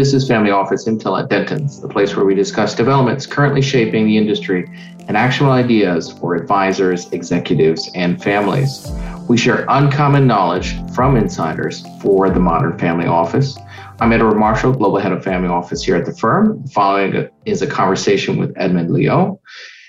This 0.00 0.14
is 0.14 0.26
Family 0.26 0.50
Office 0.50 0.86
Intel 0.88 1.22
at 1.22 1.28
Dentons, 1.28 1.82
the 1.82 1.86
place 1.86 2.16
where 2.16 2.24
we 2.24 2.34
discuss 2.34 2.74
developments 2.74 3.26
currently 3.26 3.60
shaping 3.60 4.06
the 4.06 4.16
industry 4.16 4.66
and 5.06 5.14
actionable 5.14 5.52
ideas 5.52 6.10
for 6.10 6.34
advisors, 6.34 7.12
executives, 7.12 7.90
and 7.94 8.22
families. 8.22 8.90
We 9.28 9.36
share 9.36 9.66
uncommon 9.68 10.26
knowledge 10.26 10.74
from 10.94 11.18
insiders 11.18 11.84
for 12.00 12.30
the 12.30 12.40
modern 12.40 12.78
family 12.78 13.04
office. 13.04 13.58
I'm 14.00 14.10
Edward 14.14 14.36
Marshall, 14.36 14.72
Global 14.72 15.00
Head 15.00 15.12
of 15.12 15.22
Family 15.22 15.50
Office 15.50 15.82
here 15.82 15.96
at 15.96 16.06
the 16.06 16.16
firm. 16.16 16.66
Following 16.68 17.28
is 17.44 17.60
a 17.60 17.66
conversation 17.66 18.38
with 18.38 18.54
Edmund 18.56 18.90
Leo. 18.90 19.38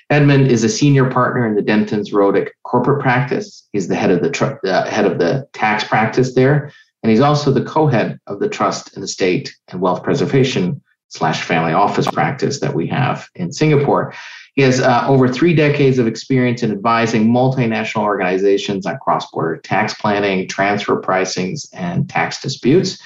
Edmund 0.09 0.51
is 0.51 0.65
a 0.65 0.69
senior 0.69 1.09
partner 1.09 1.47
in 1.47 1.55
the 1.55 1.63
Dentons 1.63 2.11
Rodyk 2.11 2.49
corporate 2.63 3.01
practice. 3.01 3.65
He's 3.71 3.87
the 3.87 3.95
head 3.95 4.11
of 4.11 4.21
the 4.21 4.29
tr- 4.29 4.59
uh, 4.65 4.89
head 4.89 5.05
of 5.05 5.19
the 5.19 5.47
tax 5.53 5.85
practice 5.85 6.35
there, 6.35 6.73
and 7.03 7.09
he's 7.09 7.21
also 7.21 7.51
the 7.51 7.63
co-head 7.63 8.19
of 8.27 8.39
the 8.39 8.49
trust 8.49 8.95
and 8.95 9.03
estate 9.03 9.55
and 9.69 9.81
wealth 9.81 10.03
preservation 10.03 10.81
slash 11.07 11.43
family 11.43 11.73
office 11.73 12.07
practice 12.09 12.59
that 12.61 12.73
we 12.73 12.87
have 12.87 13.27
in 13.35 13.51
Singapore. 13.51 14.13
He 14.55 14.61
has 14.63 14.79
uh, 14.81 15.05
over 15.07 15.27
three 15.27 15.53
decades 15.53 15.97
of 15.97 16.07
experience 16.07 16.63
in 16.63 16.71
advising 16.71 17.27
multinational 17.27 18.03
organizations 18.03 18.85
on 18.85 18.97
cross-border 18.99 19.57
tax 19.57 19.93
planning, 19.93 20.47
transfer 20.47 21.01
pricings, 21.01 21.67
and 21.73 22.09
tax 22.09 22.41
disputes. 22.41 22.97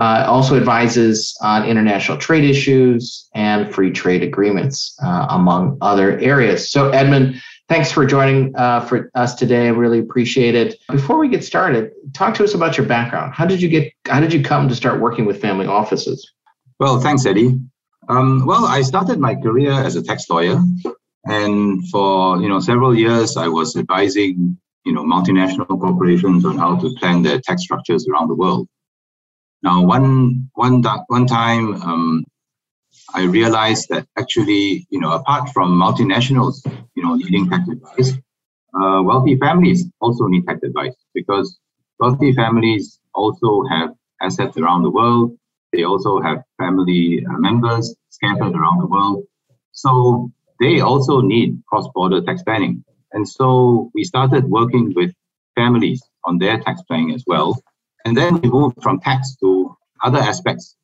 Uh, 0.00 0.24
also 0.26 0.56
advises 0.56 1.36
on 1.40 1.64
international 1.64 2.18
trade 2.18 2.44
issues 2.44 3.28
and 3.34 3.72
free 3.72 3.92
trade 3.92 4.22
agreements, 4.22 4.96
uh, 5.02 5.26
among 5.30 5.78
other 5.80 6.18
areas. 6.18 6.70
So, 6.70 6.90
Edmund, 6.90 7.40
Thanks 7.68 7.92
for 7.92 8.06
joining 8.06 8.56
uh, 8.56 8.80
for 8.80 9.10
us 9.14 9.34
today. 9.34 9.66
I 9.66 9.70
really 9.70 9.98
appreciate 9.98 10.54
it. 10.54 10.80
Before 10.90 11.18
we 11.18 11.28
get 11.28 11.44
started, 11.44 11.92
talk 12.14 12.34
to 12.36 12.44
us 12.44 12.54
about 12.54 12.78
your 12.78 12.86
background. 12.86 13.34
How 13.34 13.44
did 13.44 13.60
you 13.60 13.68
get? 13.68 13.92
How 14.06 14.20
did 14.20 14.32
you 14.32 14.42
come 14.42 14.70
to 14.70 14.74
start 14.74 15.00
working 15.00 15.26
with 15.26 15.40
family 15.40 15.66
offices? 15.66 16.32
Well, 16.80 16.98
thanks, 17.00 17.26
Eddie. 17.26 17.60
Um, 18.08 18.46
well, 18.46 18.64
I 18.64 18.80
started 18.80 19.18
my 19.18 19.34
career 19.34 19.72
as 19.72 19.96
a 19.96 20.02
tax 20.02 20.30
lawyer, 20.30 20.62
and 21.26 21.86
for 21.90 22.40
you 22.40 22.48
know 22.48 22.58
several 22.60 22.96
years, 22.96 23.36
I 23.36 23.48
was 23.48 23.76
advising 23.76 24.56
you 24.86 24.92
know 24.94 25.04
multinational 25.04 25.66
corporations 25.66 26.46
on 26.46 26.56
how 26.56 26.76
to 26.76 26.94
plan 26.98 27.22
their 27.22 27.38
tax 27.38 27.64
structures 27.64 28.08
around 28.08 28.28
the 28.28 28.34
world. 28.34 28.66
Now, 29.62 29.84
one 29.84 30.48
one 30.54 30.82
one 31.08 31.26
time, 31.26 31.74
um, 31.82 32.24
I 33.14 33.22
realized 33.24 33.88
that 33.88 34.06
actually, 34.18 34.86
you 34.90 35.00
know, 35.00 35.12
apart 35.12 35.48
from 35.50 35.78
multinationals, 35.78 36.60
you 36.94 37.02
know, 37.02 37.14
needing 37.14 37.48
tax 37.48 37.68
advice, 37.68 38.12
uh, 38.74 39.02
wealthy 39.02 39.36
families 39.36 39.84
also 40.00 40.26
need 40.26 40.46
tax 40.46 40.62
advice 40.62 40.94
because 41.14 41.58
wealthy 41.98 42.32
families 42.34 43.00
also 43.14 43.64
have 43.70 43.90
assets 44.20 44.56
around 44.58 44.82
the 44.82 44.90
world. 44.90 45.36
They 45.72 45.84
also 45.84 46.20
have 46.20 46.42
family 46.58 47.24
uh, 47.24 47.38
members 47.38 47.94
scattered 48.10 48.54
around 48.54 48.80
the 48.80 48.86
world. 48.86 49.24
So 49.72 50.30
they 50.60 50.80
also 50.80 51.20
need 51.20 51.62
cross-border 51.68 52.22
tax 52.22 52.42
planning. 52.42 52.84
And 53.12 53.26
so 53.26 53.90
we 53.94 54.04
started 54.04 54.44
working 54.44 54.92
with 54.94 55.12
families 55.54 56.02
on 56.24 56.38
their 56.38 56.60
tax 56.60 56.82
planning 56.82 57.14
as 57.14 57.24
well. 57.26 57.60
And 58.04 58.16
then 58.16 58.40
we 58.40 58.50
moved 58.50 58.82
from 58.82 59.00
tax 59.00 59.36
to 59.36 59.76
other 60.02 60.18
aspects 60.18 60.76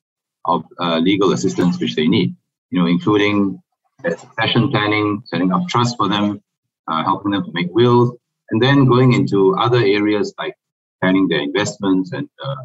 of 0.46 0.64
uh, 0.80 0.98
legal 0.98 1.32
assistance 1.32 1.78
which 1.80 1.94
they 1.94 2.06
need, 2.06 2.34
you 2.70 2.78
know, 2.80 2.86
including 2.86 3.60
succession 4.02 4.70
planning, 4.70 5.22
setting 5.26 5.52
up 5.52 5.66
trust 5.68 5.96
for 5.96 6.08
them, 6.08 6.40
uh, 6.88 7.02
helping 7.04 7.30
them 7.32 7.44
to 7.44 7.52
make 7.52 7.68
wills, 7.74 8.16
and 8.50 8.62
then 8.62 8.86
going 8.86 9.12
into 9.12 9.56
other 9.56 9.78
areas 9.78 10.34
like 10.38 10.54
planning 11.00 11.28
their 11.28 11.40
investments 11.40 12.12
and 12.12 12.28
uh, 12.44 12.56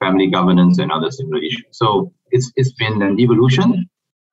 family 0.00 0.28
governance 0.28 0.78
and 0.78 0.92
other 0.92 1.10
similar 1.10 1.42
issues. 1.42 1.66
So 1.72 2.12
it's 2.30 2.52
it's 2.56 2.72
been 2.72 3.02
an 3.02 3.18
evolution. 3.18 3.88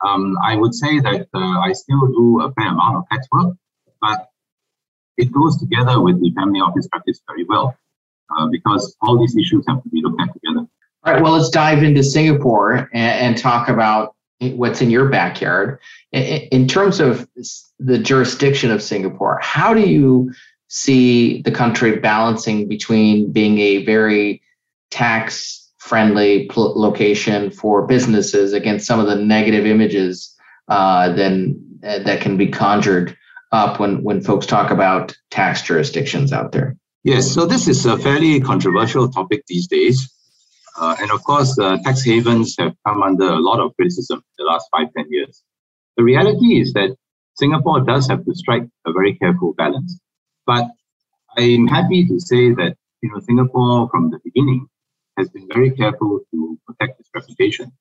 Um, 0.05 0.37
I 0.43 0.55
would 0.55 0.75
say 0.75 0.99
that 0.99 1.27
uh, 1.33 1.59
I 1.59 1.71
still 1.73 2.07
do 2.07 2.41
a 2.41 2.51
fair 2.53 2.67
amount 2.67 2.97
of 2.97 3.03
tax 3.11 3.27
work, 3.31 3.55
but 4.01 4.27
it 5.17 5.31
goes 5.31 5.57
together 5.57 6.01
with 6.01 6.19
the 6.21 6.31
family 6.35 6.59
office 6.59 6.87
practice 6.87 7.21
very 7.27 7.45
well 7.45 7.75
uh, 8.35 8.47
because 8.47 8.95
all 9.01 9.19
these 9.19 9.35
issues 9.37 9.63
have 9.67 9.81
to 9.83 9.89
be 9.89 10.01
looked 10.01 10.21
at 10.21 10.33
together. 10.33 10.67
All 11.05 11.13
right, 11.13 11.21
well, 11.21 11.33
let's 11.33 11.49
dive 11.49 11.83
into 11.83 12.03
Singapore 12.03 12.89
and, 12.93 13.35
and 13.35 13.37
talk 13.37 13.67
about 13.67 14.15
what's 14.39 14.81
in 14.81 14.89
your 14.89 15.09
backyard. 15.09 15.79
In, 16.11 16.67
terms 16.67 16.99
of 16.99 17.27
the 17.79 17.97
jurisdiction 17.97 18.71
of 18.71 18.81
Singapore, 18.81 19.39
how 19.41 19.73
do 19.73 19.81
you 19.81 20.31
see 20.67 21.41
the 21.41 21.51
country 21.51 21.99
balancing 21.99 22.67
between 22.67 23.31
being 23.31 23.59
a 23.59 23.85
very 23.85 24.41
tax 24.91 25.71
friendly 25.77 26.49
location 26.55 27.51
for 27.51 27.85
businesses 27.85 28.53
against 28.53 28.87
some 28.87 28.99
of 28.99 29.07
the 29.07 29.15
negative 29.15 29.65
images 29.65 30.33
uh, 30.69 31.11
then 31.11 31.59
uh, 31.83 31.99
that 31.99 32.21
can 32.21 32.37
be 32.37 32.47
conjured 32.47 33.17
up 33.51 33.79
when 33.79 34.01
when 34.01 34.21
folks 34.21 34.45
talk 34.45 34.71
about 34.71 35.15
tax 35.29 35.61
jurisdictions 35.61 36.31
out 36.31 36.53
there 36.53 36.77
yes 37.03 37.29
so 37.29 37.45
this 37.45 37.67
is 37.67 37.85
a 37.85 37.97
fairly 37.97 38.39
controversial 38.39 39.09
topic 39.09 39.43
these 39.47 39.67
days 39.67 40.12
uh, 40.79 40.95
and 40.99 41.11
of 41.11 41.23
course, 41.23 41.57
uh, 41.59 41.77
tax 41.83 42.03
havens 42.03 42.55
have 42.59 42.73
come 42.87 43.03
under 43.03 43.27
a 43.27 43.39
lot 43.39 43.59
of 43.59 43.75
criticism 43.75 44.17
in 44.19 44.45
the 44.45 44.45
last 44.45 44.67
five, 44.71 44.87
ten 44.97 45.05
years. 45.09 45.43
The 45.97 46.03
reality 46.03 46.59
is 46.61 46.73
that 46.73 46.95
Singapore 47.35 47.81
does 47.81 48.07
have 48.09 48.25
to 48.25 48.35
strike 48.35 48.63
a 48.85 48.93
very 48.93 49.15
careful 49.15 49.53
balance. 49.53 49.99
But 50.45 50.65
I'm 51.37 51.67
happy 51.67 52.05
to 52.07 52.19
say 52.19 52.53
that 52.55 52.75
you 53.01 53.11
know 53.11 53.19
Singapore 53.21 53.89
from 53.89 54.11
the 54.11 54.19
beginning 54.23 54.67
has 55.17 55.29
been 55.29 55.47
very 55.53 55.71
careful 55.71 56.21
to 56.31 56.59
protect 56.67 56.99
its 56.99 57.09
reputation. 57.15 57.71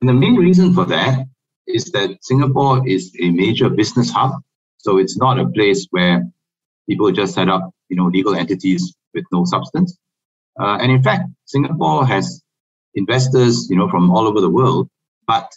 And 0.00 0.08
the 0.08 0.14
main 0.14 0.36
reason 0.36 0.74
for 0.74 0.84
that 0.86 1.26
is 1.66 1.86
that 1.92 2.18
Singapore 2.22 2.86
is 2.88 3.14
a 3.20 3.30
major 3.30 3.68
business 3.70 4.10
hub. 4.10 4.32
So 4.78 4.98
it's 4.98 5.16
not 5.18 5.38
a 5.38 5.48
place 5.48 5.86
where 5.90 6.24
people 6.88 7.12
just 7.12 7.34
set 7.34 7.48
up, 7.48 7.70
you 7.88 7.96
know, 7.96 8.06
legal 8.06 8.34
entities 8.34 8.94
with 9.14 9.24
no 9.32 9.44
substance. 9.44 9.96
Uh, 10.58 10.78
and 10.80 10.90
in 10.90 11.02
fact, 11.02 11.28
Singapore 11.44 12.06
has 12.06 12.42
investors, 12.94 13.68
you 13.70 13.76
know, 13.76 13.88
from 13.88 14.10
all 14.10 14.26
over 14.26 14.40
the 14.40 14.50
world. 14.50 14.88
But 15.26 15.50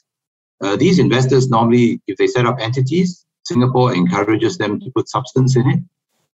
uh, 0.62 0.76
these 0.76 1.00
investors 1.00 1.50
normally, 1.50 2.02
if 2.08 2.18
they 2.18 2.28
set 2.28 2.46
up 2.46 2.58
entities, 2.60 3.26
Singapore 3.44 3.94
encourages 3.94 4.58
them 4.58 4.80
to 4.80 4.92
put 4.96 5.10
substance 5.10 5.56
in 5.56 5.68
it. 5.68 5.80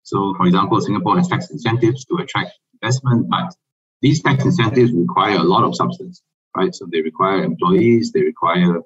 So, 0.03 0.33
for 0.37 0.45
example, 0.45 0.79
Singapore 0.81 1.17
has 1.17 1.27
tax 1.27 1.49
incentives 1.49 2.05
to 2.05 2.17
attract 2.17 2.51
investment, 2.81 3.29
but 3.29 3.53
these 4.01 4.21
tax 4.21 4.45
incentives 4.45 4.91
require 4.91 5.37
a 5.37 5.43
lot 5.43 5.63
of 5.63 5.75
substance, 5.75 6.21
right? 6.55 6.73
So 6.73 6.87
they 6.91 7.01
require 7.01 7.43
employees, 7.43 8.11
they 8.11 8.21
require, 8.21 8.81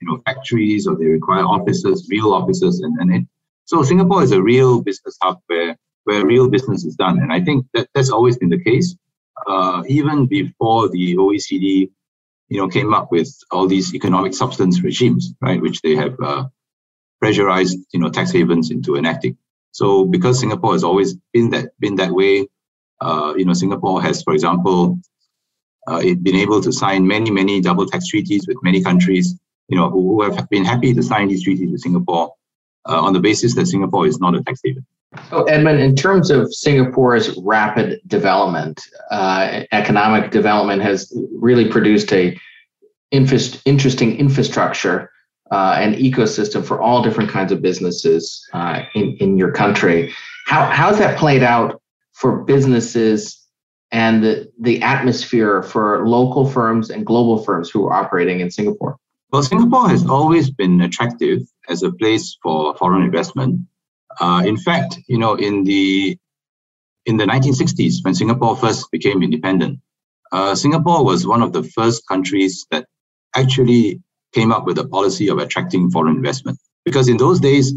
you 0.00 0.08
know, 0.08 0.22
factories, 0.24 0.86
or 0.86 0.96
they 0.96 1.06
require 1.06 1.42
offices, 1.42 2.08
real 2.10 2.32
offices, 2.32 2.80
and, 2.80 2.96
and 3.00 3.14
it. 3.14 3.28
So 3.64 3.82
Singapore 3.82 4.22
is 4.22 4.32
a 4.32 4.42
real 4.42 4.82
business 4.82 5.16
hub 5.22 5.38
where 5.46 5.76
where 6.04 6.26
real 6.26 6.48
business 6.48 6.84
is 6.84 6.96
done, 6.96 7.20
and 7.20 7.32
I 7.32 7.40
think 7.40 7.66
that 7.74 7.88
that's 7.94 8.10
always 8.10 8.36
been 8.36 8.50
the 8.50 8.62
case 8.62 8.96
uh, 9.46 9.82
even 9.88 10.26
before 10.26 10.88
the 10.88 11.16
OECD, 11.16 11.90
you 12.48 12.58
know, 12.58 12.68
came 12.68 12.94
up 12.94 13.10
with 13.10 13.32
all 13.50 13.66
these 13.66 13.94
economic 13.94 14.34
substance 14.34 14.82
regimes, 14.82 15.32
right, 15.40 15.60
which 15.60 15.80
they 15.82 15.96
have 15.96 16.14
uh, 16.20 16.44
pressurized, 17.20 17.78
you 17.92 18.00
know, 18.00 18.10
tax 18.10 18.32
havens 18.32 18.70
into 18.70 18.96
enacting. 18.96 19.36
So 19.72 20.04
because 20.04 20.38
Singapore 20.38 20.72
has 20.72 20.84
always 20.84 21.14
been 21.32 21.50
that 21.50 21.70
been 21.80 21.96
that 21.96 22.12
way, 22.12 22.48
uh, 23.00 23.34
you 23.36 23.44
know, 23.44 23.54
Singapore 23.54 24.02
has, 24.02 24.22
for 24.22 24.34
example, 24.34 24.98
uh, 25.86 26.00
been 26.00 26.36
able 26.36 26.60
to 26.60 26.72
sign 26.72 27.06
many 27.06 27.30
many 27.30 27.60
double 27.60 27.86
tax 27.86 28.08
treaties 28.08 28.46
with 28.46 28.58
many 28.62 28.82
countries, 28.82 29.34
you 29.68 29.76
know, 29.76 29.88
who, 29.88 30.00
who 30.02 30.22
have 30.22 30.48
been 30.50 30.64
happy 30.64 30.92
to 30.92 31.02
sign 31.02 31.28
these 31.28 31.42
treaties 31.42 31.70
with 31.70 31.80
Singapore 31.80 32.34
uh, 32.86 33.00
on 33.00 33.14
the 33.14 33.20
basis 33.20 33.54
that 33.54 33.66
Singapore 33.66 34.06
is 34.06 34.20
not 34.20 34.34
a 34.34 34.42
tax 34.42 34.60
haven. 34.62 34.86
So, 35.28 35.44
Edmund, 35.44 35.80
in 35.80 35.94
terms 35.94 36.30
of 36.30 36.52
Singapore's 36.54 37.36
rapid 37.38 38.00
development, 38.06 38.80
uh, 39.10 39.64
economic 39.72 40.30
development 40.30 40.82
has 40.82 41.12
really 41.32 41.68
produced 41.68 42.12
a 42.12 42.38
interesting 43.10 44.16
infrastructure 44.16 45.10
uh, 45.50 45.76
and 45.78 45.94
ecosystem 45.96 46.64
for 46.64 46.80
all 46.80 47.02
different 47.02 47.28
kinds 47.28 47.52
of 47.52 47.60
businesses 47.60 48.48
uh, 48.54 48.82
in, 48.94 49.16
in 49.20 49.36
your 49.36 49.52
country. 49.52 50.12
How, 50.46 50.64
how's 50.64 50.98
that 50.98 51.18
played 51.18 51.42
out 51.42 51.82
for 52.12 52.42
businesses 52.44 53.38
and 53.90 54.24
the, 54.24 54.50
the 54.58 54.80
atmosphere 54.80 55.62
for 55.62 56.08
local 56.08 56.48
firms 56.48 56.88
and 56.88 57.04
global 57.04 57.44
firms 57.44 57.68
who 57.68 57.86
are 57.86 57.92
operating 57.92 58.40
in 58.40 58.50
Singapore? 58.50 58.96
Well, 59.30 59.42
Singapore 59.42 59.88
has 59.88 60.06
always 60.06 60.50
been 60.50 60.80
attractive 60.80 61.42
as 61.68 61.82
a 61.82 61.92
place 61.92 62.36
for 62.42 62.74
foreign 62.76 63.02
investment. 63.02 63.60
Uh, 64.20 64.42
in 64.44 64.56
fact, 64.56 64.98
you 65.08 65.18
know, 65.18 65.34
in 65.34 65.64
the 65.64 66.18
in 67.06 67.16
the 67.16 67.24
1960s, 67.24 68.04
when 68.04 68.14
Singapore 68.14 68.56
first 68.56 68.90
became 68.92 69.22
independent, 69.22 69.80
uh, 70.30 70.54
Singapore 70.54 71.04
was 71.04 71.26
one 71.26 71.42
of 71.42 71.52
the 71.52 71.62
first 71.62 72.06
countries 72.06 72.66
that 72.70 72.86
actually 73.34 74.00
came 74.32 74.52
up 74.52 74.66
with 74.66 74.78
a 74.78 74.86
policy 74.86 75.28
of 75.28 75.38
attracting 75.38 75.90
foreign 75.90 76.16
investment. 76.16 76.58
Because 76.84 77.08
in 77.08 77.16
those 77.16 77.40
days, 77.40 77.74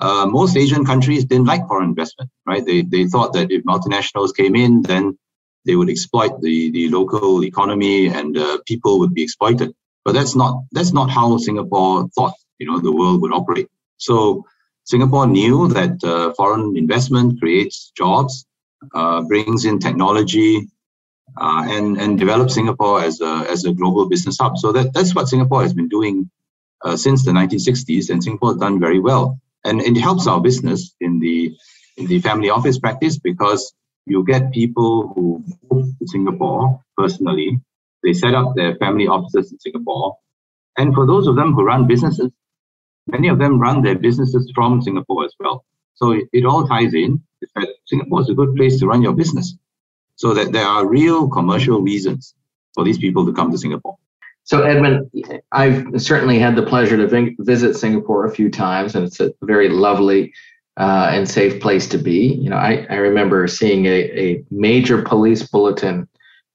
uh, 0.00 0.26
most 0.26 0.56
Asian 0.56 0.84
countries 0.84 1.24
didn't 1.24 1.46
like 1.46 1.66
foreign 1.68 1.90
investment, 1.90 2.30
right? 2.46 2.64
They, 2.64 2.82
they 2.82 3.06
thought 3.06 3.32
that 3.34 3.50
if 3.50 3.62
multinationals 3.64 4.34
came 4.34 4.56
in, 4.56 4.82
then 4.82 5.18
they 5.64 5.76
would 5.76 5.90
exploit 5.90 6.40
the, 6.40 6.70
the 6.70 6.88
local 6.88 7.44
economy 7.44 8.08
and 8.08 8.36
uh, 8.36 8.58
people 8.66 8.98
would 9.00 9.14
be 9.14 9.22
exploited. 9.22 9.72
But 10.04 10.14
that's 10.14 10.34
not 10.34 10.64
that's 10.72 10.92
not 10.92 11.10
how 11.10 11.36
Singapore 11.36 12.08
thought 12.16 12.34
you 12.58 12.66
know 12.66 12.80
the 12.80 12.90
world 12.90 13.22
would 13.22 13.32
operate. 13.32 13.68
So 13.98 14.44
Singapore 14.84 15.26
knew 15.26 15.68
that 15.68 16.02
uh, 16.04 16.32
foreign 16.34 16.76
investment 16.76 17.40
creates 17.40 17.92
jobs, 17.96 18.46
uh, 18.94 19.22
brings 19.22 19.64
in 19.64 19.78
technology, 19.78 20.68
uh, 21.40 21.66
and 21.68 21.98
and 21.98 22.18
develops 22.18 22.54
Singapore 22.54 23.00
as 23.02 23.20
a 23.20 23.46
as 23.48 23.64
a 23.64 23.72
global 23.72 24.08
business 24.08 24.38
hub. 24.40 24.58
So 24.58 24.72
that 24.72 24.92
that's 24.92 25.14
what 25.14 25.28
Singapore 25.28 25.62
has 25.62 25.72
been 25.74 25.88
doing 25.88 26.30
uh, 26.84 26.96
since 26.96 27.24
the 27.24 27.32
1960s, 27.32 28.10
and 28.10 28.22
Singapore 28.22 28.50
has 28.50 28.58
done 28.58 28.80
very 28.80 29.00
well. 29.00 29.38
And 29.64 29.80
it 29.80 29.96
helps 29.96 30.26
our 30.26 30.40
business 30.40 30.94
in 31.00 31.20
the 31.20 31.56
in 31.96 32.06
the 32.06 32.20
family 32.20 32.50
office 32.50 32.78
practice 32.78 33.18
because 33.18 33.72
you 34.06 34.24
get 34.24 34.52
people 34.52 35.12
who 35.14 35.44
move 35.70 35.86
to 35.98 36.06
Singapore 36.08 36.82
personally. 36.96 37.60
They 38.02 38.12
set 38.12 38.34
up 38.34 38.56
their 38.56 38.74
family 38.76 39.06
offices 39.06 39.52
in 39.52 39.60
Singapore. 39.60 40.16
And 40.76 40.94
for 40.94 41.06
those 41.06 41.28
of 41.28 41.36
them 41.36 41.52
who 41.52 41.62
run 41.64 41.86
businesses, 41.86 42.30
many 43.06 43.28
of 43.28 43.38
them 43.38 43.58
run 43.58 43.82
their 43.82 43.98
businesses 43.98 44.50
from 44.54 44.82
Singapore 44.82 45.24
as 45.24 45.34
well. 45.38 45.64
So 45.94 46.12
it, 46.12 46.24
it 46.32 46.44
all 46.44 46.66
ties 46.66 46.94
in. 46.94 47.22
That 47.56 47.68
Singapore 47.86 48.20
is 48.20 48.30
a 48.30 48.34
good 48.34 48.54
place 48.54 48.78
to 48.80 48.86
run 48.86 49.02
your 49.02 49.12
business. 49.12 49.54
So 50.16 50.34
that 50.34 50.52
there 50.52 50.66
are 50.66 50.86
real 50.86 51.28
commercial 51.28 51.80
reasons 51.80 52.34
for 52.74 52.84
these 52.84 52.98
people 52.98 53.26
to 53.26 53.32
come 53.32 53.50
to 53.50 53.58
Singapore. 53.58 53.96
So, 54.44 54.62
Edmund, 54.62 55.10
I've 55.52 56.02
certainly 56.02 56.38
had 56.38 56.56
the 56.56 56.64
pleasure 56.64 56.96
to 56.96 57.34
visit 57.38 57.74
Singapore 57.74 58.26
a 58.26 58.30
few 58.30 58.50
times, 58.50 58.94
and 58.94 59.06
it's 59.06 59.20
a 59.20 59.32
very 59.42 59.68
lovely 59.68 60.32
uh, 60.76 61.10
and 61.12 61.28
safe 61.28 61.60
place 61.60 61.86
to 61.88 61.98
be. 61.98 62.34
You 62.34 62.50
know, 62.50 62.56
I, 62.56 62.86
I 62.90 62.96
remember 62.96 63.46
seeing 63.46 63.86
a, 63.86 64.00
a 64.18 64.44
major 64.50 65.02
police 65.02 65.46
bulletin 65.46 66.08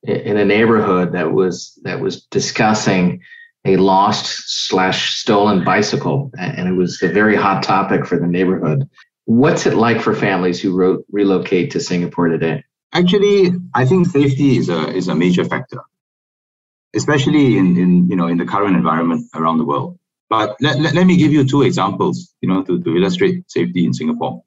in 0.03 0.38
a 0.38 0.45
neighborhood 0.45 1.13
that 1.13 1.31
was 1.31 1.79
that 1.83 1.99
was 1.99 2.23
discussing 2.25 3.21
a 3.68 3.75
lost 3.78 4.25
slash 4.68 5.16
stolen 5.16 5.64
bicycle, 5.64 6.31
and 6.40 6.68
it 6.68 6.74
was 6.74 7.02
a 7.04 7.10
very 7.10 7.36
hot 7.36 7.64
topic 7.64 8.06
for 8.06 8.18
the 8.18 8.28
neighborhood. 8.28 8.90
What's 9.25 9.66
it 9.66 9.75
like 9.75 10.02
for 10.02 10.16
families 10.16 10.62
who 10.62 11.04
relocate 11.12 11.72
to 11.72 11.80
Singapore 11.80 12.30
today? 12.30 12.64
Actually, 12.94 13.52
I 13.75 13.86
think 13.86 14.08
safety 14.08 14.58
is 14.58 14.69
a 14.69 14.88
is 14.96 15.08
a 15.10 15.16
major 15.16 15.44
factor, 15.44 15.81
especially 16.96 17.58
in, 17.58 17.78
in 17.78 18.10
you 18.10 18.16
know 18.16 18.28
in 18.28 18.38
the 18.38 18.46
current 18.46 18.75
environment 18.75 19.22
around 19.36 19.58
the 19.58 19.66
world. 19.66 20.00
But 20.30 20.56
let, 20.60 20.80
let, 20.80 20.94
let 20.94 21.08
me 21.08 21.16
give 21.16 21.31
you 21.31 21.46
two 21.46 21.62
examples, 21.62 22.34
you 22.42 22.50
know, 22.50 22.64
to, 22.64 22.81
to 22.84 22.98
illustrate 22.98 23.50
safety 23.50 23.86
in 23.86 23.94
Singapore. 23.94 24.44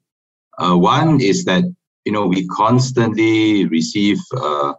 Uh, 0.57 0.77
one 0.77 1.19
is 1.19 1.43
that, 1.45 1.63
you 2.05 2.11
know, 2.11 2.27
we 2.27 2.47
constantly 2.47 3.65
receive, 3.65 4.19
uh, 4.37 4.73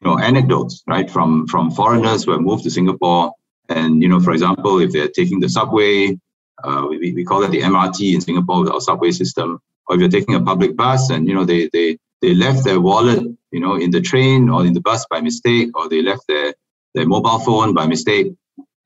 you 0.00 0.04
know, 0.04 0.18
anecdotes, 0.18 0.82
right, 0.86 1.10
from, 1.10 1.46
from 1.46 1.70
foreigners 1.70 2.24
who 2.24 2.32
have 2.32 2.42
moved 2.42 2.64
to 2.64 2.70
Singapore. 2.70 3.32
And, 3.68 4.02
you 4.02 4.08
know, 4.08 4.20
for 4.20 4.32
example, 4.32 4.80
if 4.80 4.92
they're 4.92 5.08
taking 5.08 5.40
the 5.40 5.48
subway, 5.48 6.18
uh, 6.64 6.86
we, 6.88 7.12
we 7.12 7.24
call 7.24 7.42
it 7.44 7.50
the 7.50 7.60
MRT 7.60 8.14
in 8.14 8.20
Singapore 8.20 8.72
our 8.72 8.80
subway 8.80 9.10
system, 9.10 9.60
or 9.86 9.94
if 9.94 10.00
you're 10.00 10.10
taking 10.10 10.34
a 10.34 10.42
public 10.42 10.76
bus 10.76 11.10
and, 11.10 11.28
you 11.28 11.34
know, 11.34 11.44
they, 11.44 11.68
they, 11.72 11.98
they 12.20 12.34
left 12.34 12.64
their 12.64 12.80
wallet, 12.80 13.22
you 13.52 13.60
know, 13.60 13.76
in 13.76 13.90
the 13.90 14.00
train 14.00 14.48
or 14.48 14.66
in 14.66 14.72
the 14.72 14.80
bus 14.80 15.06
by 15.10 15.20
mistake, 15.20 15.76
or 15.76 15.88
they 15.88 16.02
left 16.02 16.22
their, 16.26 16.54
their 16.94 17.06
mobile 17.06 17.38
phone 17.38 17.74
by 17.74 17.86
mistake, 17.86 18.32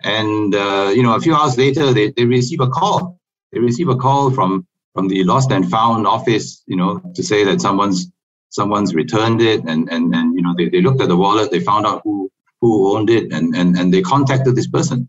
and 0.02 0.55
uh, 0.55 0.93
you 0.94 1.02
know, 1.02 1.14
a 1.14 1.20
few 1.20 1.34
hours 1.34 1.56
later, 1.56 1.93
they, 1.93 2.11
they 2.11 2.25
receive 2.25 2.61
a 2.61 2.69
call. 2.69 3.19
They 3.52 3.61
receive 3.61 3.88
a 3.88 3.96
call 3.96 4.31
from 4.31 4.67
from 4.94 5.08
the 5.08 5.25
lost 5.25 5.50
and 5.52 5.70
found 5.70 6.06
office, 6.06 6.62
you 6.67 6.76
know, 6.76 7.00
to 7.14 7.23
say 7.23 7.44
that 7.44 7.61
someone's 7.61 8.11
someone's 8.50 8.94
returned 8.94 9.40
it, 9.40 9.62
and 9.64 9.88
and 9.90 10.14
and 10.14 10.34
you 10.34 10.43
know, 10.43 10.55
they, 10.56 10.69
they 10.69 10.81
looked 10.81 11.00
at 11.00 11.08
the 11.08 11.17
wallet, 11.17 11.50
they 11.50 11.61
found 11.61 11.87
out 11.87 12.02
who 12.05 12.31
who 12.62 12.96
owned 12.96 13.10
it, 13.10 13.32
and 13.32 13.54
and 13.54 13.76
and 13.76 13.92
they 13.92 14.00
contacted 14.00 14.56
this 14.56 14.68
person. 14.68 15.08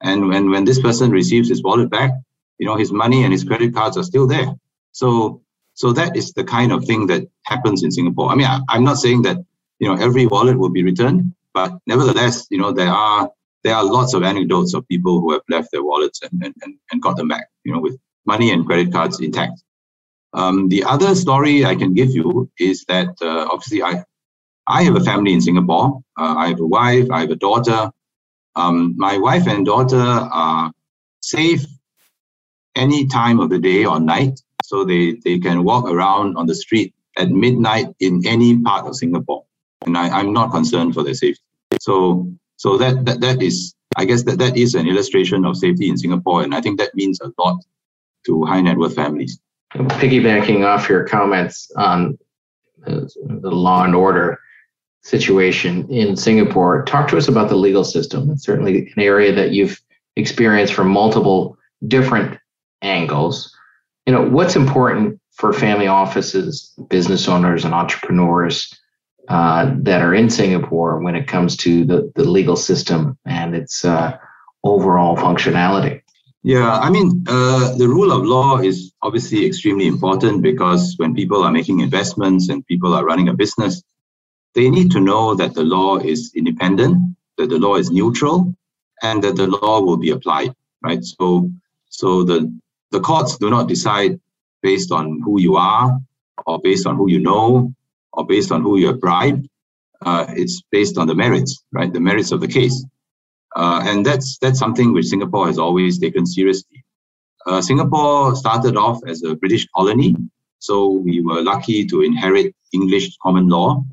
And 0.00 0.28
when 0.28 0.50
when 0.50 0.64
this 0.64 0.80
person 0.80 1.10
receives 1.10 1.48
his 1.50 1.62
wallet 1.62 1.90
back, 1.90 2.12
you 2.58 2.66
know, 2.66 2.76
his 2.76 2.92
money 2.92 3.24
and 3.24 3.32
his 3.32 3.44
credit 3.44 3.74
cards 3.74 3.98
are 3.98 4.04
still 4.04 4.26
there. 4.26 4.54
So 4.92 5.42
so 5.74 5.92
that 5.92 6.16
is 6.16 6.32
the 6.32 6.44
kind 6.44 6.72
of 6.72 6.84
thing 6.86 7.08
that 7.08 7.28
happens 7.44 7.82
in 7.82 7.90
Singapore. 7.90 8.30
I 8.30 8.36
mean, 8.36 8.46
I, 8.46 8.60
I'm 8.70 8.84
not 8.84 8.98
saying 8.98 9.22
that 9.22 9.36
you 9.80 9.88
know 9.88 9.96
every 10.02 10.26
wallet 10.26 10.58
will 10.58 10.70
be 10.70 10.84
returned, 10.84 11.34
but 11.52 11.72
nevertheless, 11.86 12.46
you 12.50 12.58
know, 12.58 12.72
there 12.72 12.94
are 13.06 13.30
there 13.64 13.74
are 13.74 13.84
lots 13.84 14.14
of 14.14 14.22
anecdotes 14.22 14.74
of 14.74 14.86
people 14.86 15.20
who 15.20 15.32
have 15.32 15.42
left 15.48 15.72
their 15.72 15.82
wallets 15.82 16.22
and, 16.22 16.54
and, 16.62 16.74
and 16.92 17.02
got 17.02 17.16
them 17.16 17.26
back, 17.26 17.48
you 17.64 17.72
know, 17.72 17.80
with 17.80 17.98
money 18.24 18.52
and 18.52 18.64
credit 18.64 18.92
cards 18.92 19.18
intact. 19.20 19.60
Um, 20.34 20.68
the 20.68 20.84
other 20.84 21.16
story 21.16 21.64
I 21.64 21.74
can 21.74 21.92
give 21.94 22.10
you 22.10 22.48
is 22.60 22.84
that 22.84 23.08
uh, 23.20 23.48
obviously 23.50 23.82
I, 23.82 24.04
I 24.66 24.82
have 24.82 24.96
a 24.96 25.00
family 25.00 25.32
in 25.32 25.40
Singapore. 25.40 26.02
Uh, 26.18 26.34
I 26.36 26.48
have 26.48 26.60
a 26.60 26.66
wife, 26.66 27.10
I 27.10 27.20
have 27.20 27.30
a 27.30 27.36
daughter. 27.36 27.90
Um, 28.54 28.94
my 28.96 29.18
wife 29.18 29.46
and 29.46 29.64
daughter 29.64 29.96
are 29.96 30.72
safe 31.20 31.64
any 32.74 33.06
time 33.06 33.40
of 33.40 33.50
the 33.50 33.58
day 33.58 33.84
or 33.84 34.00
night, 34.00 34.40
so 34.62 34.84
they, 34.84 35.18
they 35.24 35.38
can 35.38 35.64
walk 35.64 35.88
around 35.88 36.36
on 36.36 36.46
the 36.46 36.54
street 36.54 36.94
at 37.16 37.30
midnight 37.30 37.86
in 38.00 38.26
any 38.26 38.58
part 38.58 38.86
of 38.86 38.96
Singapore. 38.96 39.44
And 39.84 39.96
I, 39.96 40.08
I'm 40.08 40.32
not 40.32 40.50
concerned 40.50 40.94
for 40.94 41.02
their 41.02 41.14
safety. 41.14 41.42
So 41.80 42.32
so 42.56 42.78
that, 42.78 43.04
that 43.04 43.20
that 43.20 43.42
is, 43.42 43.74
I 43.96 44.04
guess 44.04 44.22
that 44.24 44.38
that 44.38 44.56
is 44.56 44.74
an 44.74 44.88
illustration 44.88 45.44
of 45.44 45.56
safety 45.56 45.88
in 45.88 45.96
Singapore, 45.96 46.42
and 46.42 46.54
I 46.54 46.60
think 46.60 46.78
that 46.78 46.94
means 46.94 47.20
a 47.20 47.30
lot 47.38 47.62
to 48.26 48.44
high 48.44 48.62
net 48.62 48.78
worth 48.78 48.94
families. 48.94 49.38
Piggybacking 49.74 50.64
off 50.64 50.88
your 50.88 51.04
comments 51.04 51.70
on 51.76 52.18
the 52.86 53.50
law 53.50 53.84
and 53.84 53.94
order 53.94 54.40
situation 55.06 55.88
in 55.88 56.16
Singapore, 56.16 56.84
talk 56.84 57.06
to 57.08 57.16
us 57.16 57.28
about 57.28 57.48
the 57.48 57.54
legal 57.54 57.84
system. 57.84 58.28
It's 58.30 58.44
certainly 58.44 58.92
an 58.96 59.02
area 59.02 59.32
that 59.32 59.52
you've 59.52 59.80
experienced 60.16 60.74
from 60.74 60.88
multiple 60.88 61.56
different 61.86 62.38
angles. 62.82 63.56
You 64.06 64.14
know, 64.14 64.28
what's 64.28 64.56
important 64.56 65.20
for 65.32 65.52
family 65.52 65.86
offices, 65.86 66.72
business 66.88 67.28
owners, 67.28 67.64
and 67.64 67.72
entrepreneurs 67.72 68.74
uh, 69.28 69.72
that 69.78 70.02
are 70.02 70.14
in 70.14 70.28
Singapore 70.28 71.00
when 71.00 71.14
it 71.14 71.28
comes 71.28 71.56
to 71.58 71.84
the, 71.84 72.10
the 72.16 72.24
legal 72.24 72.56
system 72.56 73.16
and 73.24 73.54
its 73.54 73.84
uh, 73.84 74.16
overall 74.64 75.16
functionality. 75.16 76.02
Yeah, 76.42 76.78
I 76.78 76.90
mean, 76.90 77.24
uh, 77.28 77.76
the 77.76 77.88
rule 77.88 78.12
of 78.12 78.24
law 78.24 78.58
is 78.58 78.92
obviously 79.02 79.46
extremely 79.46 79.86
important 79.86 80.42
because 80.42 80.94
when 80.96 81.14
people 81.14 81.42
are 81.42 81.50
making 81.52 81.80
investments 81.80 82.48
and 82.48 82.66
people 82.66 82.92
are 82.94 83.04
running 83.04 83.28
a 83.28 83.34
business, 83.34 83.82
they 84.56 84.70
need 84.70 84.90
to 84.92 85.00
know 85.00 85.34
that 85.34 85.54
the 85.54 85.62
law 85.62 85.98
is 85.98 86.32
independent, 86.34 86.96
that 87.36 87.50
the 87.50 87.58
law 87.58 87.76
is 87.76 87.90
neutral, 87.90 88.54
and 89.02 89.22
that 89.22 89.36
the 89.36 89.46
law 89.46 89.82
will 89.82 89.98
be 89.98 90.10
applied, 90.10 90.52
right? 90.82 91.04
So, 91.04 91.50
so 91.90 92.24
the 92.24 92.38
the 92.90 93.00
courts 93.00 93.36
do 93.36 93.50
not 93.50 93.68
decide 93.68 94.18
based 94.62 94.90
on 94.90 95.20
who 95.22 95.38
you 95.40 95.56
are 95.56 96.00
or 96.46 96.58
based 96.62 96.86
on 96.86 96.96
who 96.96 97.10
you 97.10 97.20
know 97.20 97.72
or 98.14 98.26
based 98.26 98.50
on 98.50 98.62
who 98.62 98.78
you 98.78 98.86
have 98.88 99.00
bribed. 99.00 99.46
Uh, 100.04 100.26
it's 100.30 100.62
based 100.72 100.96
on 100.98 101.06
the 101.06 101.14
merits, 101.14 101.62
right? 101.72 101.92
The 101.92 102.00
merits 102.00 102.32
of 102.32 102.40
the 102.40 102.48
case. 102.48 102.84
Uh, 103.54 103.80
and 103.84 104.04
that's 104.04 104.38
that's 104.38 104.58
something 104.58 104.92
which 104.92 105.06
Singapore 105.06 105.46
has 105.46 105.58
always 105.58 105.98
taken 105.98 106.24
seriously. 106.26 106.84
Uh, 107.46 107.60
Singapore 107.60 108.34
started 108.34 108.76
off 108.76 109.00
as 109.06 109.22
a 109.22 109.36
British 109.36 109.66
colony, 109.76 110.16
so 110.58 110.88
we 110.88 111.20
were 111.20 111.42
lucky 111.42 111.86
to 111.86 112.02
inherit 112.02 112.54
English 112.72 113.16
common 113.22 113.48
law, 113.48 113.84